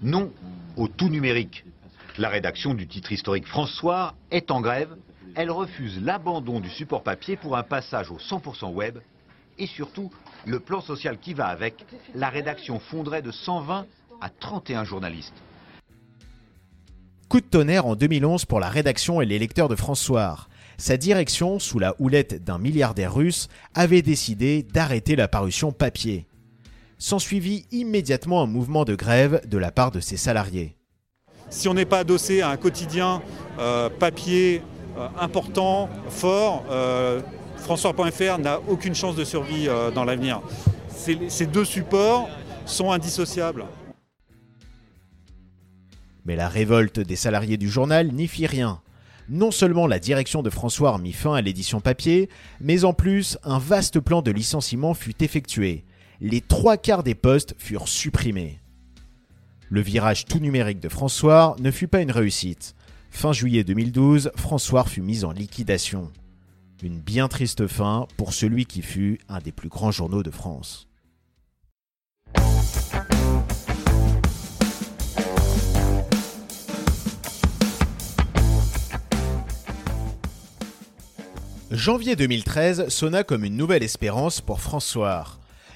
Non 0.00 0.30
au 0.78 0.88
tout 0.88 1.10
numérique. 1.10 1.66
La 2.16 2.30
rédaction 2.30 2.72
du 2.72 2.88
titre 2.88 3.12
historique 3.12 3.46
François 3.46 4.14
est 4.30 4.50
en 4.50 4.62
grève. 4.62 4.96
Elle 5.34 5.50
refuse 5.50 6.02
l'abandon 6.02 6.60
du 6.60 6.70
support 6.70 7.02
papier 7.02 7.36
pour 7.36 7.58
un 7.58 7.64
passage 7.64 8.10
au 8.10 8.16
100% 8.16 8.72
web 8.72 8.96
et 9.58 9.66
surtout 9.66 10.10
le 10.46 10.60
plan 10.60 10.80
social 10.80 11.18
qui 11.18 11.34
va 11.34 11.46
avec, 11.46 11.84
la 12.14 12.28
rédaction 12.28 12.78
fondrait 12.78 13.22
de 13.22 13.30
120 13.30 13.86
à 14.20 14.28
31 14.28 14.84
journalistes. 14.84 15.42
Coup 17.28 17.40
de 17.40 17.46
tonnerre 17.46 17.86
en 17.86 17.96
2011 17.96 18.44
pour 18.44 18.60
la 18.60 18.68
rédaction 18.68 19.20
et 19.20 19.26
les 19.26 19.38
lecteurs 19.38 19.68
de 19.68 19.76
François. 19.76 20.46
Sa 20.76 20.96
direction, 20.96 21.58
sous 21.58 21.78
la 21.78 21.94
houlette 21.98 22.42
d'un 22.42 22.58
milliardaire 22.58 23.14
russe, 23.14 23.48
avait 23.74 24.02
décidé 24.02 24.62
d'arrêter 24.62 25.16
la 25.16 25.28
parution 25.28 25.72
papier. 25.72 26.26
S'ensuivit 26.98 27.66
immédiatement 27.70 28.42
un 28.42 28.46
mouvement 28.46 28.84
de 28.84 28.94
grève 28.94 29.40
de 29.48 29.58
la 29.58 29.70
part 29.70 29.90
de 29.90 30.00
ses 30.00 30.16
salariés. 30.16 30.76
Si 31.50 31.68
on 31.68 31.74
n'est 31.74 31.84
pas 31.84 32.00
adossé 32.00 32.40
à 32.40 32.50
un 32.50 32.56
quotidien 32.56 33.22
euh, 33.58 33.88
papier 33.88 34.62
euh, 34.98 35.08
important, 35.18 35.88
fort, 36.08 36.64
euh, 36.70 37.20
François.fr 37.64 38.38
n'a 38.38 38.60
aucune 38.68 38.94
chance 38.94 39.16
de 39.16 39.24
survie 39.24 39.68
euh, 39.68 39.90
dans 39.90 40.04
l'avenir. 40.04 40.42
Ces 40.90 41.46
deux 41.46 41.64
supports 41.64 42.28
sont 42.66 42.92
indissociables. 42.92 43.64
Mais 46.26 46.36
la 46.36 46.48
révolte 46.48 47.00
des 47.00 47.16
salariés 47.16 47.56
du 47.56 47.70
journal 47.70 48.12
n'y 48.12 48.28
fit 48.28 48.46
rien. 48.46 48.82
Non 49.30 49.50
seulement 49.50 49.86
la 49.86 49.98
direction 49.98 50.42
de 50.42 50.50
François 50.50 50.98
mit 50.98 51.14
fin 51.14 51.34
à 51.34 51.40
l'édition 51.40 51.80
papier, 51.80 52.28
mais 52.60 52.84
en 52.84 52.92
plus 52.92 53.38
un 53.44 53.58
vaste 53.58 53.98
plan 53.98 54.20
de 54.20 54.30
licenciement 54.30 54.92
fut 54.92 55.24
effectué. 55.24 55.84
Les 56.20 56.42
trois 56.42 56.76
quarts 56.76 57.02
des 57.02 57.14
postes 57.14 57.54
furent 57.56 57.88
supprimés. 57.88 58.60
Le 59.70 59.80
virage 59.80 60.26
tout 60.26 60.38
numérique 60.38 60.80
de 60.80 60.90
François 60.90 61.56
ne 61.60 61.70
fut 61.70 61.88
pas 61.88 62.02
une 62.02 62.10
réussite. 62.10 62.74
Fin 63.10 63.32
juillet 63.32 63.64
2012, 63.64 64.32
François 64.36 64.84
fut 64.84 65.00
mis 65.00 65.24
en 65.24 65.32
liquidation. 65.32 66.12
Une 66.82 67.00
bien 67.00 67.28
triste 67.28 67.66
fin 67.66 68.06
pour 68.16 68.32
celui 68.32 68.66
qui 68.66 68.82
fut 68.82 69.18
un 69.28 69.38
des 69.38 69.52
plus 69.52 69.68
grands 69.68 69.92
journaux 69.92 70.22
de 70.22 70.30
France. 70.30 70.88
Janvier 81.70 82.16
2013 82.16 82.88
sonna 82.88 83.24
comme 83.24 83.44
une 83.44 83.56
nouvelle 83.56 83.82
espérance 83.82 84.40
pour 84.40 84.60
François. 84.60 85.24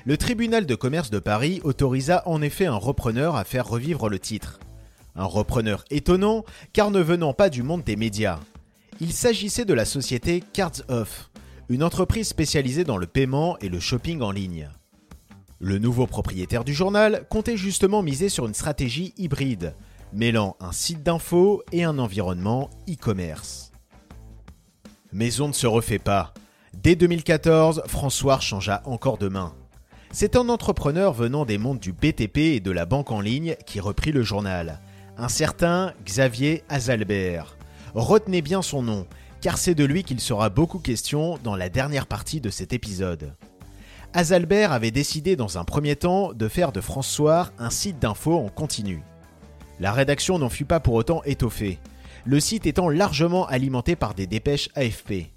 Le 0.04 0.16
tribunal 0.16 0.66
de 0.66 0.74
commerce 0.74 1.10
de 1.10 1.18
Paris 1.18 1.60
autorisa 1.64 2.22
en 2.26 2.42
effet 2.42 2.66
un 2.66 2.76
repreneur 2.76 3.36
à 3.36 3.44
faire 3.44 3.66
revivre 3.66 4.08
le 4.08 4.18
titre. 4.18 4.58
Un 5.16 5.24
repreneur 5.24 5.84
étonnant 5.90 6.44
car 6.72 6.90
ne 6.90 7.00
venant 7.00 7.32
pas 7.32 7.50
du 7.50 7.62
monde 7.62 7.82
des 7.82 7.96
médias. 7.96 8.40
Il 9.00 9.12
s'agissait 9.12 9.64
de 9.64 9.74
la 9.74 9.84
société 9.84 10.42
Cards 10.52 10.82
Off, 10.88 11.30
une 11.68 11.84
entreprise 11.84 12.26
spécialisée 12.26 12.82
dans 12.82 12.96
le 12.96 13.06
paiement 13.06 13.56
et 13.60 13.68
le 13.68 13.78
shopping 13.78 14.22
en 14.22 14.32
ligne. 14.32 14.70
Le 15.60 15.78
nouveau 15.78 16.08
propriétaire 16.08 16.64
du 16.64 16.74
journal 16.74 17.24
comptait 17.30 17.56
justement 17.56 18.02
miser 18.02 18.28
sur 18.28 18.46
une 18.46 18.54
stratégie 18.54 19.14
hybride, 19.16 19.76
mêlant 20.12 20.56
un 20.58 20.72
site 20.72 21.04
d'info 21.04 21.62
et 21.70 21.84
un 21.84 22.00
environnement 22.00 22.70
e-commerce. 22.88 23.70
Mais 25.12 25.40
on 25.40 25.46
ne 25.46 25.52
se 25.52 25.68
refait 25.68 26.00
pas. 26.00 26.34
Dès 26.74 26.96
2014, 26.96 27.84
François 27.86 28.40
changea 28.40 28.82
encore 28.84 29.18
de 29.18 29.28
main. 29.28 29.54
C'est 30.10 30.34
un 30.34 30.48
entrepreneur 30.48 31.12
venant 31.12 31.44
des 31.44 31.58
mondes 31.58 31.80
du 31.80 31.92
BTP 31.92 32.38
et 32.38 32.60
de 32.60 32.72
la 32.72 32.84
banque 32.84 33.12
en 33.12 33.20
ligne 33.20 33.54
qui 33.64 33.78
reprit 33.78 34.10
le 34.10 34.22
journal, 34.24 34.80
un 35.16 35.28
certain 35.28 35.92
Xavier 36.04 36.64
Azalbert. 36.68 37.57
Retenez 37.94 38.42
bien 38.42 38.62
son 38.62 38.82
nom, 38.82 39.06
car 39.40 39.58
c'est 39.58 39.74
de 39.74 39.84
lui 39.84 40.04
qu'il 40.04 40.20
sera 40.20 40.50
beaucoup 40.50 40.78
question 40.78 41.38
dans 41.42 41.56
la 41.56 41.68
dernière 41.68 42.06
partie 42.06 42.40
de 42.40 42.50
cet 42.50 42.72
épisode. 42.72 43.34
Azalbert 44.14 44.72
avait 44.72 44.90
décidé 44.90 45.36
dans 45.36 45.58
un 45.58 45.64
premier 45.64 45.96
temps 45.96 46.32
de 46.32 46.48
faire 46.48 46.72
de 46.72 46.80
François 46.80 47.50
un 47.58 47.70
site 47.70 47.98
d'info 47.98 48.38
en 48.38 48.48
continu. 48.48 49.02
La 49.80 49.92
rédaction 49.92 50.38
n'en 50.38 50.48
fut 50.48 50.64
pas 50.64 50.80
pour 50.80 50.94
autant 50.94 51.22
étoffée. 51.24 51.78
le 52.24 52.40
site 52.40 52.66
étant 52.66 52.90
largement 52.90 53.46
alimenté 53.46 53.96
par 53.96 54.14
des 54.14 54.26
dépêches 54.26 54.68
AFP. 54.74 55.30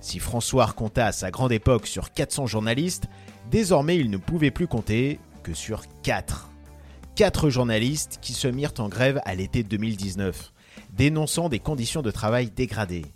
Si 0.00 0.18
François 0.18 0.66
compta 0.72 1.06
à 1.06 1.12
sa 1.12 1.30
grande 1.30 1.52
époque 1.52 1.86
sur 1.86 2.12
400 2.12 2.46
journalistes, 2.46 3.06
désormais 3.50 3.96
il 3.96 4.10
ne 4.10 4.16
pouvait 4.16 4.50
plus 4.50 4.66
compter 4.66 5.18
que 5.42 5.54
sur 5.54 5.82
4. 6.02 6.50
4 7.14 7.48
journalistes 7.48 8.18
qui 8.20 8.32
se 8.32 8.48
mirent 8.48 8.74
en 8.78 8.88
grève 8.88 9.20
à 9.24 9.34
l'été 9.34 9.62
2019, 9.62 10.52
dénonçant 10.96 11.48
des 11.48 11.58
conditions 11.58 12.02
de 12.02 12.10
travail 12.10 12.50
dégradées. 12.50 13.06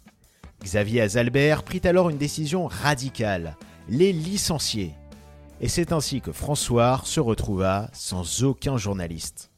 Xavier 0.62 1.02
Azalbert 1.02 1.62
prit 1.62 1.80
alors 1.84 2.10
une 2.10 2.18
décision 2.18 2.66
radicale, 2.66 3.56
les 3.88 4.12
licencier. 4.12 4.92
Et 5.60 5.68
c'est 5.68 5.92
ainsi 5.92 6.20
que 6.20 6.32
François 6.32 7.00
se 7.04 7.20
retrouva 7.20 7.90
sans 7.92 8.42
aucun 8.42 8.76
journaliste. 8.76 9.50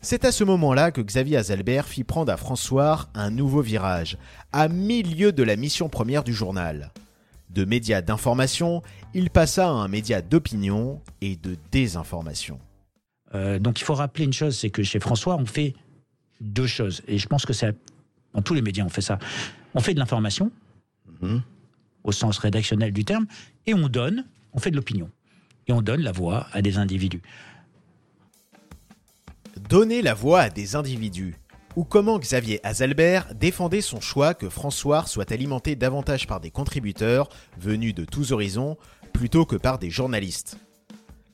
C'est 0.00 0.24
à 0.24 0.32
ce 0.32 0.44
moment-là 0.44 0.92
que 0.92 1.00
Xavier 1.00 1.38
Azalbert 1.38 1.86
fit 1.86 2.04
prendre 2.04 2.32
à 2.32 2.36
François 2.36 3.08
un 3.14 3.30
nouveau 3.30 3.62
virage, 3.62 4.16
à 4.52 4.68
milieu 4.68 5.32
de 5.32 5.42
la 5.42 5.56
mission 5.56 5.88
première 5.88 6.22
du 6.22 6.32
journal. 6.32 6.92
De 7.50 7.64
média 7.64 8.00
d'information, 8.00 8.82
il 9.12 9.30
passa 9.30 9.66
à 9.66 9.72
un 9.72 9.88
média 9.88 10.22
d'opinion 10.22 11.00
et 11.20 11.36
de 11.36 11.56
désinformation. 11.72 12.60
Euh, 13.34 13.58
donc 13.58 13.80
il 13.80 13.84
faut 13.84 13.94
rappeler 13.94 14.24
une 14.24 14.32
chose, 14.32 14.56
c'est 14.56 14.70
que 14.70 14.82
chez 14.82 15.00
François, 15.00 15.36
on 15.36 15.46
fait 15.46 15.74
deux 16.40 16.66
choses. 16.66 17.02
Et 17.06 17.18
je 17.18 17.26
pense 17.26 17.44
que 17.46 17.52
c'est 17.52 17.76
dans 18.34 18.42
tous 18.42 18.54
les 18.54 18.62
médias, 18.62 18.84
on 18.84 18.88
fait 18.88 19.00
ça. 19.00 19.18
On 19.74 19.80
fait 19.80 19.94
de 19.94 19.98
l'information, 19.98 20.50
mhm. 21.20 21.42
au 22.04 22.12
sens 22.12 22.38
rédactionnel 22.38 22.92
du 22.92 23.04
terme, 23.04 23.26
et 23.66 23.74
on 23.74 23.88
donne, 23.88 24.24
on 24.52 24.58
fait 24.58 24.70
de 24.70 24.76
l'opinion. 24.76 25.10
Et 25.66 25.72
on 25.72 25.82
donne 25.82 26.00
la 26.00 26.12
voix 26.12 26.46
à 26.52 26.62
des 26.62 26.78
individus. 26.78 27.22
Donner 29.68 30.02
la 30.02 30.14
voix 30.14 30.40
à 30.40 30.50
des 30.50 30.76
individus. 30.76 31.34
Ou 31.76 31.84
comment 31.84 32.18
Xavier 32.18 32.64
Azalbert 32.64 33.34
défendait 33.34 33.82
son 33.82 34.00
choix 34.00 34.34
que 34.34 34.48
François 34.48 35.06
soit 35.06 35.30
alimenté 35.30 35.76
davantage 35.76 36.26
par 36.26 36.40
des 36.40 36.50
contributeurs 36.50 37.28
venus 37.58 37.94
de 37.94 38.04
tous 38.04 38.32
horizons 38.32 38.76
plutôt 39.12 39.44
que 39.44 39.56
par 39.56 39.78
des 39.78 39.90
journalistes. 39.90 40.58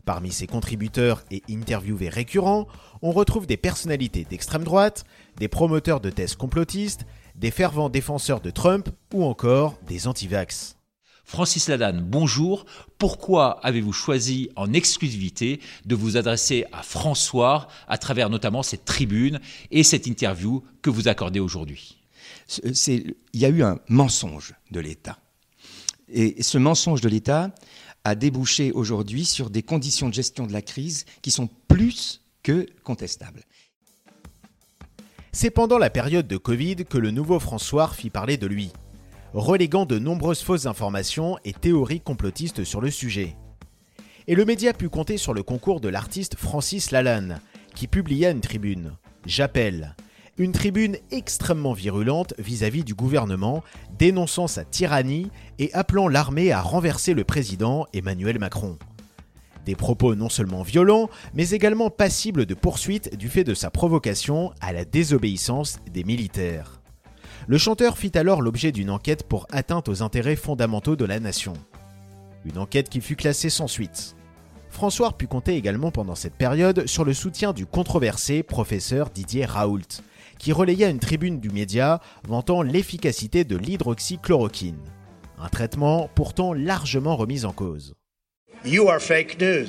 Parmi 0.05 0.33
ses 0.33 0.47
contributeurs 0.47 1.25
et 1.31 1.43
interviewés 1.49 2.11
récurrents, 2.11 2.67
on 3.01 3.13
retrouve 3.13 3.47
des 3.47 3.57
personnalités 3.57 4.25
d'extrême 4.25 4.65
droite, 4.65 5.05
des 5.39 5.49
promoteurs 5.49 6.01
de 6.01 6.11
thèses 6.11 6.35
complotistes, 6.35 7.07
des 7.37 7.51
fervents 7.51 7.89
défenseurs 7.89 8.41
de 8.41 8.51
Trump 8.51 8.91
ou 9.15 9.25
encore 9.25 9.79
des 9.89 10.07
antivax. 10.07 10.77
Francis 11.25 11.69
Ladanne, 11.69 12.03
bonjour. 12.03 12.67
Pourquoi 12.99 13.59
avez-vous 13.65 13.95
choisi 13.95 14.51
en 14.57 14.75
exclusivité 14.75 15.61
de 15.87 15.95
vous 15.95 16.19
adresser 16.19 16.67
à 16.71 16.83
François 16.83 17.67
à 17.89 17.97
travers 17.97 18.29
notamment 18.29 18.63
cette 18.63 18.85
tribune 18.85 19.41
et 19.71 19.85
cette 19.85 20.07
interview 20.07 20.63
que 20.83 20.91
vous 20.91 21.09
accordez 21.09 21.41
aujourd'hui? 21.41 22.03
Il 22.63 23.15
y 23.33 23.47
a 23.47 23.49
eu 23.49 23.63
un 23.63 23.79
mensonge 23.89 24.55
de 24.71 24.81
l'État. 24.81 25.19
Et 26.09 26.43
ce 26.43 26.59
mensonge 26.59 27.01
de 27.01 27.09
l'État, 27.09 27.55
a 28.05 28.15
débouché 28.15 28.71
aujourd'hui 28.73 29.25
sur 29.25 29.51
des 29.51 29.63
conditions 29.63 30.09
de 30.09 30.15
gestion 30.15 30.47
de 30.47 30.53
la 30.53 30.63
crise 30.63 31.07
qui 31.23 31.31
sont 31.31 31.49
plus 31.69 32.23
que 32.43 32.67
contestables. 32.85 33.45
C'est 35.33 35.51
pendant 35.51 35.79
la 35.79 35.91
période 35.91 36.29
de 36.29 36.37
Covid 36.37 36.85
que 36.89 36.99
le 36.99 37.11
nouveau 37.11 37.41
François 37.41 37.89
fit 37.89 38.11
parler 38.11 38.37
de 38.37 38.47
lui, 38.47 38.71
reléguant 39.33 39.87
de 39.87 39.99
nombreuses 39.99 40.43
fausses 40.43 40.67
informations 40.67 41.39
et 41.45 41.53
théories 41.53 42.01
complotistes 42.01 42.63
sur 42.63 42.81
le 42.81 42.91
sujet. 42.91 43.35
Et 44.27 44.35
le 44.35 44.45
média 44.45 44.73
put 44.73 44.89
compter 44.89 45.17
sur 45.17 45.35
le 45.35 45.43
concours 45.43 45.81
de 45.81 45.89
l'artiste 45.89 46.37
Francis 46.37 46.91
Lalanne, 46.91 47.41
qui 47.75 47.89
publia 47.89 48.31
une 48.31 48.41
tribune, 48.41 48.97
J'appelle, 49.27 49.97
une 50.37 50.53
tribune 50.53 50.97
extrêmement 51.11 51.73
virulente 51.73 52.35
vis-à-vis 52.39 52.85
du 52.85 52.95
gouvernement, 52.95 53.63
dénonçant 53.99 54.47
sa 54.47 54.65
tyrannie 54.65 55.31
et 55.59 55.73
appelant 55.75 56.09
l'armée 56.09 56.51
à 56.51 56.61
renverser 56.61 57.15
le 57.15 57.25
président 57.25 57.87
Emmanuel 57.93 58.39
Macron. 58.39 58.77
Des 59.65 59.77
propos 59.77 60.15
non 60.15 60.29
seulement 60.29 60.63
violents, 60.63 61.09
mais 61.35 61.51
également 61.51 61.89
passibles 61.89 62.47
de 62.47 62.55
poursuites 62.55 63.17
du 63.17 63.29
fait 63.29 63.45
de 63.45 63.55
sa 63.55 63.71
provocation 63.71 64.53
à 64.61 64.73
la 64.73 64.85
désobéissance 64.85 65.79
des 65.91 66.05
militaires. 66.05 66.81
Le 67.47 67.59
chanteur 67.59 67.97
fit 67.97 68.17
alors 68.17 68.43
l'objet 68.43 68.73
d'une 68.73 68.91
enquête 68.91 69.27
pour 69.29 69.47
atteinte 69.53 69.89
aux 69.89 70.03
intérêts 70.03 70.37
fondamentaux 70.37 70.97
de 70.97 71.05
la 71.05 71.21
nation. 71.21 71.55
Une 72.45 72.59
enquête 72.59 72.89
qui 72.89 73.01
fut 73.01 73.17
classée 73.17 73.51
sans 73.51 73.69
suite. 73.69 74.17
François 74.69 75.13
put 75.13 75.29
compter 75.29 75.55
également 75.55 75.93
pendant 75.93 76.15
cette 76.15 76.35
période 76.35 76.87
sur 76.87 77.05
le 77.05 77.15
soutien 77.15 77.53
du 77.53 77.65
controversé 77.65 78.43
professeur 78.43 79.11
Didier 79.11 79.45
Raoult, 79.45 80.03
qui 80.45 80.53
relaya 80.53 80.91
une 80.91 80.99
tribune 80.99 81.41
du 81.41 81.49
média 81.49 82.03
vantant 82.29 82.61
l'efficacité 82.61 83.45
de 83.45 83.57
l'hydroxychloroquine, 83.57 84.77
un 85.39 85.49
traitement 85.49 86.11
pourtant 86.15 86.53
largement 86.53 87.17
remis 87.17 87.47
en 87.47 87.53
cause. 87.53 87.95
You 88.63 88.91
are 88.91 89.01
fake 89.01 89.41
news. 89.41 89.69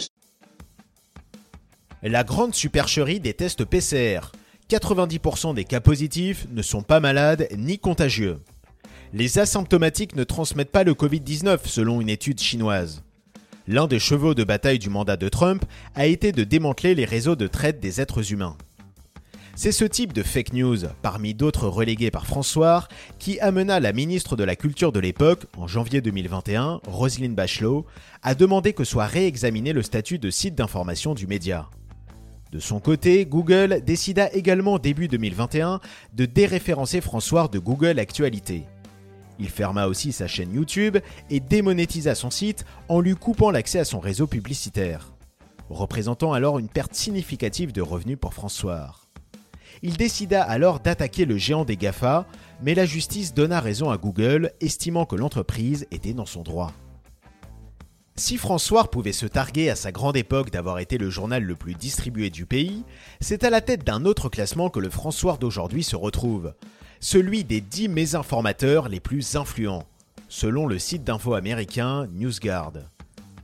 La 2.03 2.25
grande 2.25 2.53
supercherie 2.53 3.21
des 3.21 3.33
tests 3.33 3.63
PCR. 3.63 4.33
90% 4.69 5.53
des 5.53 5.63
cas 5.63 5.79
positifs 5.79 6.45
ne 6.51 6.61
sont 6.61 6.81
pas 6.81 6.99
malades 6.99 7.47
ni 7.55 7.79
contagieux. 7.79 8.41
Les 9.13 9.39
asymptomatiques 9.39 10.17
ne 10.17 10.25
transmettent 10.25 10.73
pas 10.73 10.83
le 10.83 10.93
Covid-19 10.93 11.59
selon 11.63 12.01
une 12.01 12.09
étude 12.09 12.41
chinoise. 12.41 13.01
L'un 13.65 13.87
des 13.87 13.99
chevaux 13.99 14.33
de 14.33 14.43
bataille 14.43 14.79
du 14.79 14.89
mandat 14.89 15.15
de 15.15 15.29
Trump 15.29 15.63
a 15.95 16.05
été 16.05 16.33
de 16.33 16.43
démanteler 16.43 16.95
les 16.95 17.05
réseaux 17.05 17.37
de 17.37 17.47
traite 17.47 17.79
des 17.79 18.01
êtres 18.01 18.33
humains. 18.33 18.57
C'est 19.57 19.71
ce 19.71 19.85
type 19.85 20.11
de 20.11 20.21
fake 20.21 20.51
news, 20.51 20.79
parmi 21.01 21.33
d'autres 21.33 21.69
relégués 21.69 22.11
par 22.11 22.27
François, 22.27 22.89
qui 23.19 23.39
amena 23.39 23.79
la 23.79 23.93
ministre 23.93 24.35
de 24.35 24.43
la 24.43 24.57
Culture 24.57 24.91
de 24.91 24.99
l'époque, 24.99 25.45
en 25.57 25.65
janvier 25.65 26.01
2021, 26.01 26.81
Roselyne 26.85 27.35
Bachelot, 27.35 27.85
à 28.21 28.35
demander 28.35 28.73
que 28.73 28.83
soit 28.83 29.05
réexaminé 29.05 29.71
le 29.71 29.81
statut 29.81 30.19
de 30.19 30.29
site 30.29 30.55
d'information 30.55 31.13
du 31.13 31.25
média. 31.25 31.69
De 32.51 32.59
son 32.59 32.81
côté, 32.81 33.25
Google 33.25 33.81
décida 33.85 34.29
également 34.33 34.77
début 34.77 35.07
2021 35.07 35.79
de 36.13 36.25
déréférencer 36.25 36.99
François 36.99 37.47
de 37.47 37.57
Google 37.57 37.97
Actualité. 37.97 38.63
Il 39.39 39.49
ferma 39.49 39.87
aussi 39.87 40.11
sa 40.11 40.27
chaîne 40.27 40.53
YouTube 40.53 40.97
et 41.29 41.39
démonétisa 41.39 42.13
son 42.13 42.29
site 42.29 42.65
en 42.89 42.99
lui 42.99 43.15
coupant 43.15 43.51
l'accès 43.51 43.79
à 43.79 43.85
son 43.85 44.01
réseau 44.01 44.27
publicitaire, 44.27 45.13
représentant 45.69 46.33
alors 46.33 46.59
une 46.59 46.69
perte 46.69 46.93
significative 46.93 47.71
de 47.71 47.81
revenus 47.81 48.17
pour 48.19 48.33
François. 48.33 49.04
Il 49.81 49.97
décida 49.97 50.43
alors 50.43 50.79
d'attaquer 50.79 51.25
le 51.25 51.37
géant 51.37 51.65
des 51.65 51.77
GAFA, 51.77 52.25
mais 52.61 52.75
la 52.75 52.85
justice 52.85 53.33
donna 53.33 53.59
raison 53.59 53.89
à 53.89 53.97
Google, 53.97 54.51
estimant 54.61 55.05
que 55.05 55.15
l'entreprise 55.15 55.87
était 55.91 56.13
dans 56.13 56.25
son 56.25 56.43
droit. 56.43 56.71
Si 58.17 58.37
François 58.37 58.89
pouvait 58.89 59.11
se 59.11 59.25
targuer 59.25 59.69
à 59.69 59.75
sa 59.75 59.91
grande 59.91 60.15
époque 60.15 60.49
d'avoir 60.49 60.79
été 60.79 60.97
le 60.97 61.09
journal 61.09 61.43
le 61.43 61.55
plus 61.55 61.75
distribué 61.75 62.29
du 62.29 62.45
pays, 62.45 62.85
c'est 63.19 63.43
à 63.43 63.49
la 63.49 63.59
tête 63.59 63.83
d'un 63.83 64.05
autre 64.05 64.29
classement 64.29 64.69
que 64.69 64.79
le 64.79 64.89
François 64.89 65.35
d'aujourd'hui 65.35 65.83
se 65.83 65.97
retrouve, 65.97 66.53
celui 67.01 67.43
des 67.43 67.59
10 67.59 67.89
mésinformateurs 67.89 68.87
les 68.87 69.01
plus 69.01 69.35
influents, 69.35 69.83
selon 70.29 70.65
le 70.65 70.79
site 70.79 71.03
d'info 71.03 71.33
américain 71.33 72.07
NewsGuard. 72.13 72.73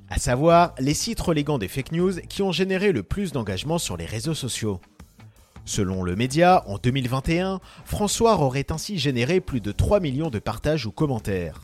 À 0.09 0.19
savoir, 0.19 0.73
les 0.79 0.93
sites 0.93 1.19
reléguant 1.19 1.57
des 1.57 1.67
fake 1.67 1.91
news 1.91 2.13
qui 2.29 2.41
ont 2.41 2.51
généré 2.51 2.93
le 2.93 3.03
plus 3.03 3.33
d'engagement 3.33 3.77
sur 3.77 3.97
les 3.97 4.05
réseaux 4.05 4.33
sociaux. 4.33 4.79
Selon 5.65 6.03
le 6.03 6.15
média, 6.15 6.63
en 6.67 6.77
2021, 6.77 7.59
François 7.85 8.39
aurait 8.39 8.71
ainsi 8.71 8.97
généré 8.97 9.39
plus 9.41 9.61
de 9.61 9.71
3 9.71 9.99
millions 9.99 10.29
de 10.29 10.39
partages 10.39 10.85
ou 10.85 10.91
commentaires. 10.91 11.61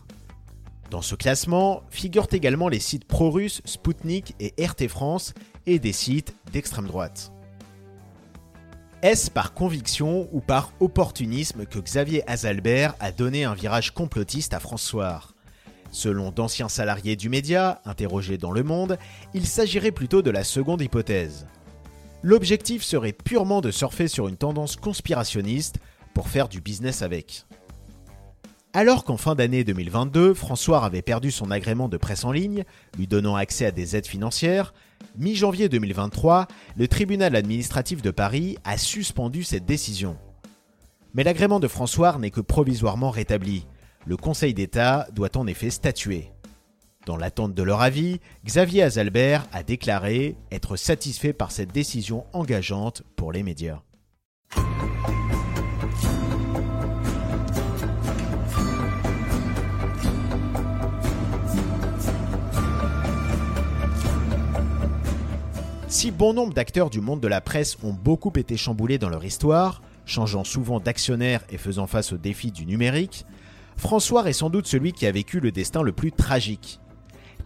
Dans 0.90 1.02
ce 1.02 1.16
classement 1.16 1.84
figurent 1.90 2.28
également 2.32 2.70
les 2.70 2.80
sites 2.80 3.06
pro-russes 3.06 3.62
Sputnik 3.66 4.36
et 4.40 4.54
RT 4.64 4.88
France 4.88 5.34
et 5.66 5.80
des 5.80 5.92
sites 5.92 6.34
d'extrême 6.54 6.88
droite. 6.88 7.32
Est-ce 9.02 9.30
par 9.30 9.54
conviction 9.54 10.28
ou 10.32 10.40
par 10.40 10.72
opportunisme 10.80 11.66
que 11.66 11.80
Xavier 11.80 12.24
Azalbert 12.30 12.96
a 13.00 13.12
donné 13.12 13.44
un 13.44 13.54
virage 13.54 13.92
complotiste 13.92 14.54
à 14.54 14.60
François? 14.60 15.22
Selon 15.92 16.32
d'anciens 16.32 16.70
salariés 16.70 17.16
du 17.16 17.30
média, 17.30 17.82
interrogés 17.86 18.38
dans 18.38 18.52
Le 18.52 18.64
Monde, 18.64 18.98
il 19.34 19.46
s'agirait 19.46 19.92
plutôt 19.92 20.22
de 20.22 20.32
la 20.32 20.44
seconde 20.44 20.82
hypothèse. 20.82 21.48
L'objectif 22.24 22.84
serait 22.84 23.14
purement 23.14 23.62
de 23.62 23.72
surfer 23.72 24.08
sur 24.08 24.28
une 24.28 24.38
tendance 24.38 24.76
conspirationniste 24.76 25.78
pour 26.14 26.30
faire 26.30 26.50
du 26.50 26.62
business 26.62 27.02
avec. 27.02 27.46
Alors 28.74 29.04
qu'en 29.04 29.18
fin 29.18 29.36
d'année 29.36 29.64
2022, 29.64 30.34
François 30.34 30.84
avait 30.84 31.02
perdu 31.02 31.32
son 31.32 31.52
agrément 31.52 31.90
de 31.90 31.98
presse 31.98 32.26
en 32.26 32.32
ligne, 32.32 32.64
lui 32.98 33.08
donnant 33.08 33.36
accès 33.36 33.66
à 33.66 33.72
des 33.72 33.96
aides 33.96 34.08
financières, 34.08 34.74
mi-janvier 35.18 35.70
2023, 35.70 36.48
le 36.76 36.88
tribunal 36.88 37.36
administratif 37.36 38.02
de 38.02 38.12
Paris 38.12 38.58
a 38.64 38.78
suspendu 38.78 39.44
cette 39.44 39.66
décision. 39.66 40.18
Mais 41.14 41.24
l'agrément 41.24 41.60
de 41.60 41.68
François 41.68 42.18
n'est 42.20 42.30
que 42.30 42.42
provisoirement 42.42 43.10
rétabli. 43.10 43.66
Le 44.06 44.18
Conseil 44.18 44.54
d'État 44.54 45.08
doit 45.12 45.36
en 45.38 45.48
effet 45.48 45.70
statuer. 45.70 46.32
Dans 47.08 47.16
l'attente 47.16 47.54
de 47.54 47.64
leur 47.64 47.80
avis, 47.80 48.20
Xavier 48.46 48.84
Azalbert 48.84 49.48
a 49.54 49.64
déclaré 49.64 50.36
être 50.52 50.76
satisfait 50.76 51.32
par 51.32 51.54
cette 51.54 51.72
décision 51.72 52.26
engageante 52.34 53.02
pour 53.16 53.32
les 53.32 53.44
médias. 53.44 53.80
Si 65.88 66.12
bon 66.12 66.34
nombre 66.34 66.54
d'acteurs 66.54 66.90
du 66.90 67.00
monde 67.00 67.22
de 67.22 67.30
la 67.30 67.40
presse 67.40 67.78
ont 67.84 67.94
beaucoup 67.94 68.34
été 68.36 68.58
chamboulés 68.58 68.98
dans 68.98 69.08
leur 69.08 69.24
histoire, 69.24 69.82
changeant 70.06 70.44
souvent 70.44 70.82
d'actionnaire 70.82 71.40
et 71.50 71.58
faisant 71.58 71.88
face 71.88 72.12
aux 72.12 72.18
défis 72.18 72.52
du 72.52 72.66
numérique, 72.66 73.26
François 73.78 74.28
est 74.28 74.34
sans 74.34 74.50
doute 74.50 74.68
celui 74.68 74.92
qui 74.92 75.06
a 75.08 75.12
vécu 75.14 75.40
le 75.40 75.54
destin 75.54 75.84
le 75.84 75.94
plus 75.94 76.12
tragique. 76.12 76.82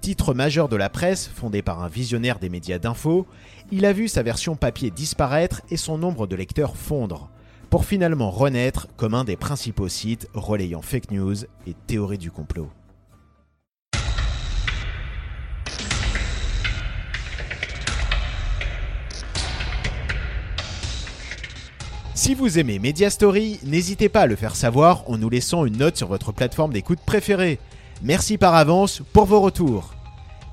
Titre 0.02 0.34
majeur 0.34 0.68
de 0.68 0.76
la 0.76 0.90
presse, 0.90 1.28
fondé 1.28 1.62
par 1.62 1.84
un 1.84 1.88
visionnaire 1.88 2.40
des 2.40 2.50
médias 2.50 2.80
d'info, 2.80 3.28
il 3.72 3.86
a 3.86 3.94
vu 3.94 4.08
sa 4.08 4.24
version 4.24 4.56
papier 4.56 4.90
disparaître 4.90 5.62
et 5.70 5.78
son 5.78 6.00
nombre 6.00 6.26
de 6.26 6.36
lecteurs 6.36 6.76
fondre, 6.76 7.30
pour 7.70 7.86
finalement 7.86 8.32
renaître 8.32 8.88
comme 8.98 9.14
un 9.14 9.24
des 9.24 9.36
principaux 9.36 9.90
sites 9.90 10.28
relayant 10.34 10.82
fake 10.82 11.12
news 11.12 11.36
et 11.68 11.76
théories 11.86 12.18
du 12.18 12.32
complot. 12.32 12.72
Si 22.16 22.34
vous 22.34 22.58
aimez 22.58 22.80
Media 22.80 23.12
Story, 23.12 23.60
n'hésitez 23.64 24.10
pas 24.10 24.22
à 24.22 24.28
le 24.28 24.36
faire 24.36 24.56
savoir 24.56 25.08
en 25.08 25.20
nous 25.20 25.30
laissant 25.30 25.64
une 25.66 25.78
note 25.78 25.98
sur 25.98 26.08
votre 26.08 26.32
plateforme 26.32 26.74
d'écoute 26.74 27.00
préférée. 27.06 27.60
Merci 28.04 28.40
par 28.40 28.56
avance 28.56 29.04
pour 29.14 29.26
vos 29.26 29.42
retours. 29.42 29.94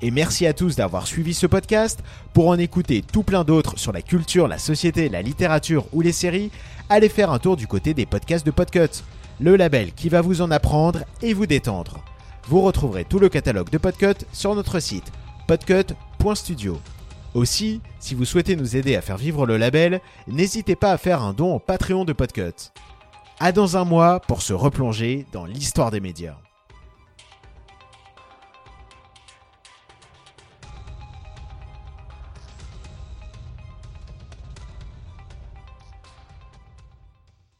Et 0.03 0.11
merci 0.11 0.45
à 0.45 0.53
tous 0.53 0.75
d'avoir 0.75 1.07
suivi 1.07 1.33
ce 1.33 1.47
podcast. 1.47 2.03
Pour 2.31 2.47
en 2.47 2.59
écouter 2.59 3.01
tout 3.01 3.23
plein 3.23 3.43
d'autres 3.43 3.77
sur 3.77 3.91
la 3.91 4.03
culture, 4.03 4.47
la 4.47 4.59
société, 4.59 5.09
la 5.09 5.23
littérature 5.23 5.87
ou 5.91 6.01
les 6.01 6.11
séries, 6.11 6.51
allez 6.89 7.09
faire 7.09 7.31
un 7.31 7.39
tour 7.39 7.57
du 7.57 7.65
côté 7.65 7.95
des 7.95 8.05
podcasts 8.05 8.45
de 8.45 8.51
Podcut, 8.51 9.03
le 9.39 9.55
label 9.55 9.93
qui 9.93 10.09
va 10.09 10.21
vous 10.21 10.41
en 10.41 10.51
apprendre 10.51 10.99
et 11.23 11.33
vous 11.33 11.47
détendre. 11.47 12.03
Vous 12.47 12.61
retrouverez 12.61 13.03
tout 13.03 13.19
le 13.19 13.29
catalogue 13.29 13.71
de 13.71 13.79
Podcut 13.79 14.25
sur 14.31 14.53
notre 14.53 14.79
site 14.79 15.11
podcut.studio. 15.47 16.79
Aussi, 17.33 17.81
si 17.99 18.13
vous 18.13 18.25
souhaitez 18.25 18.55
nous 18.55 18.75
aider 18.75 18.95
à 18.95 19.01
faire 19.01 19.17
vivre 19.17 19.47
le 19.47 19.57
label, 19.57 20.01
n'hésitez 20.27 20.75
pas 20.75 20.91
à 20.91 20.97
faire 20.97 21.23
un 21.23 21.33
don 21.33 21.55
au 21.55 21.59
Patreon 21.59 22.05
de 22.05 22.13
Podcut. 22.13 22.71
À 23.39 23.51
dans 23.51 23.75
un 23.75 23.85
mois 23.85 24.19
pour 24.19 24.43
se 24.43 24.53
replonger 24.53 25.25
dans 25.31 25.45
l'histoire 25.45 25.89
des 25.89 25.99
médias. 25.99 26.37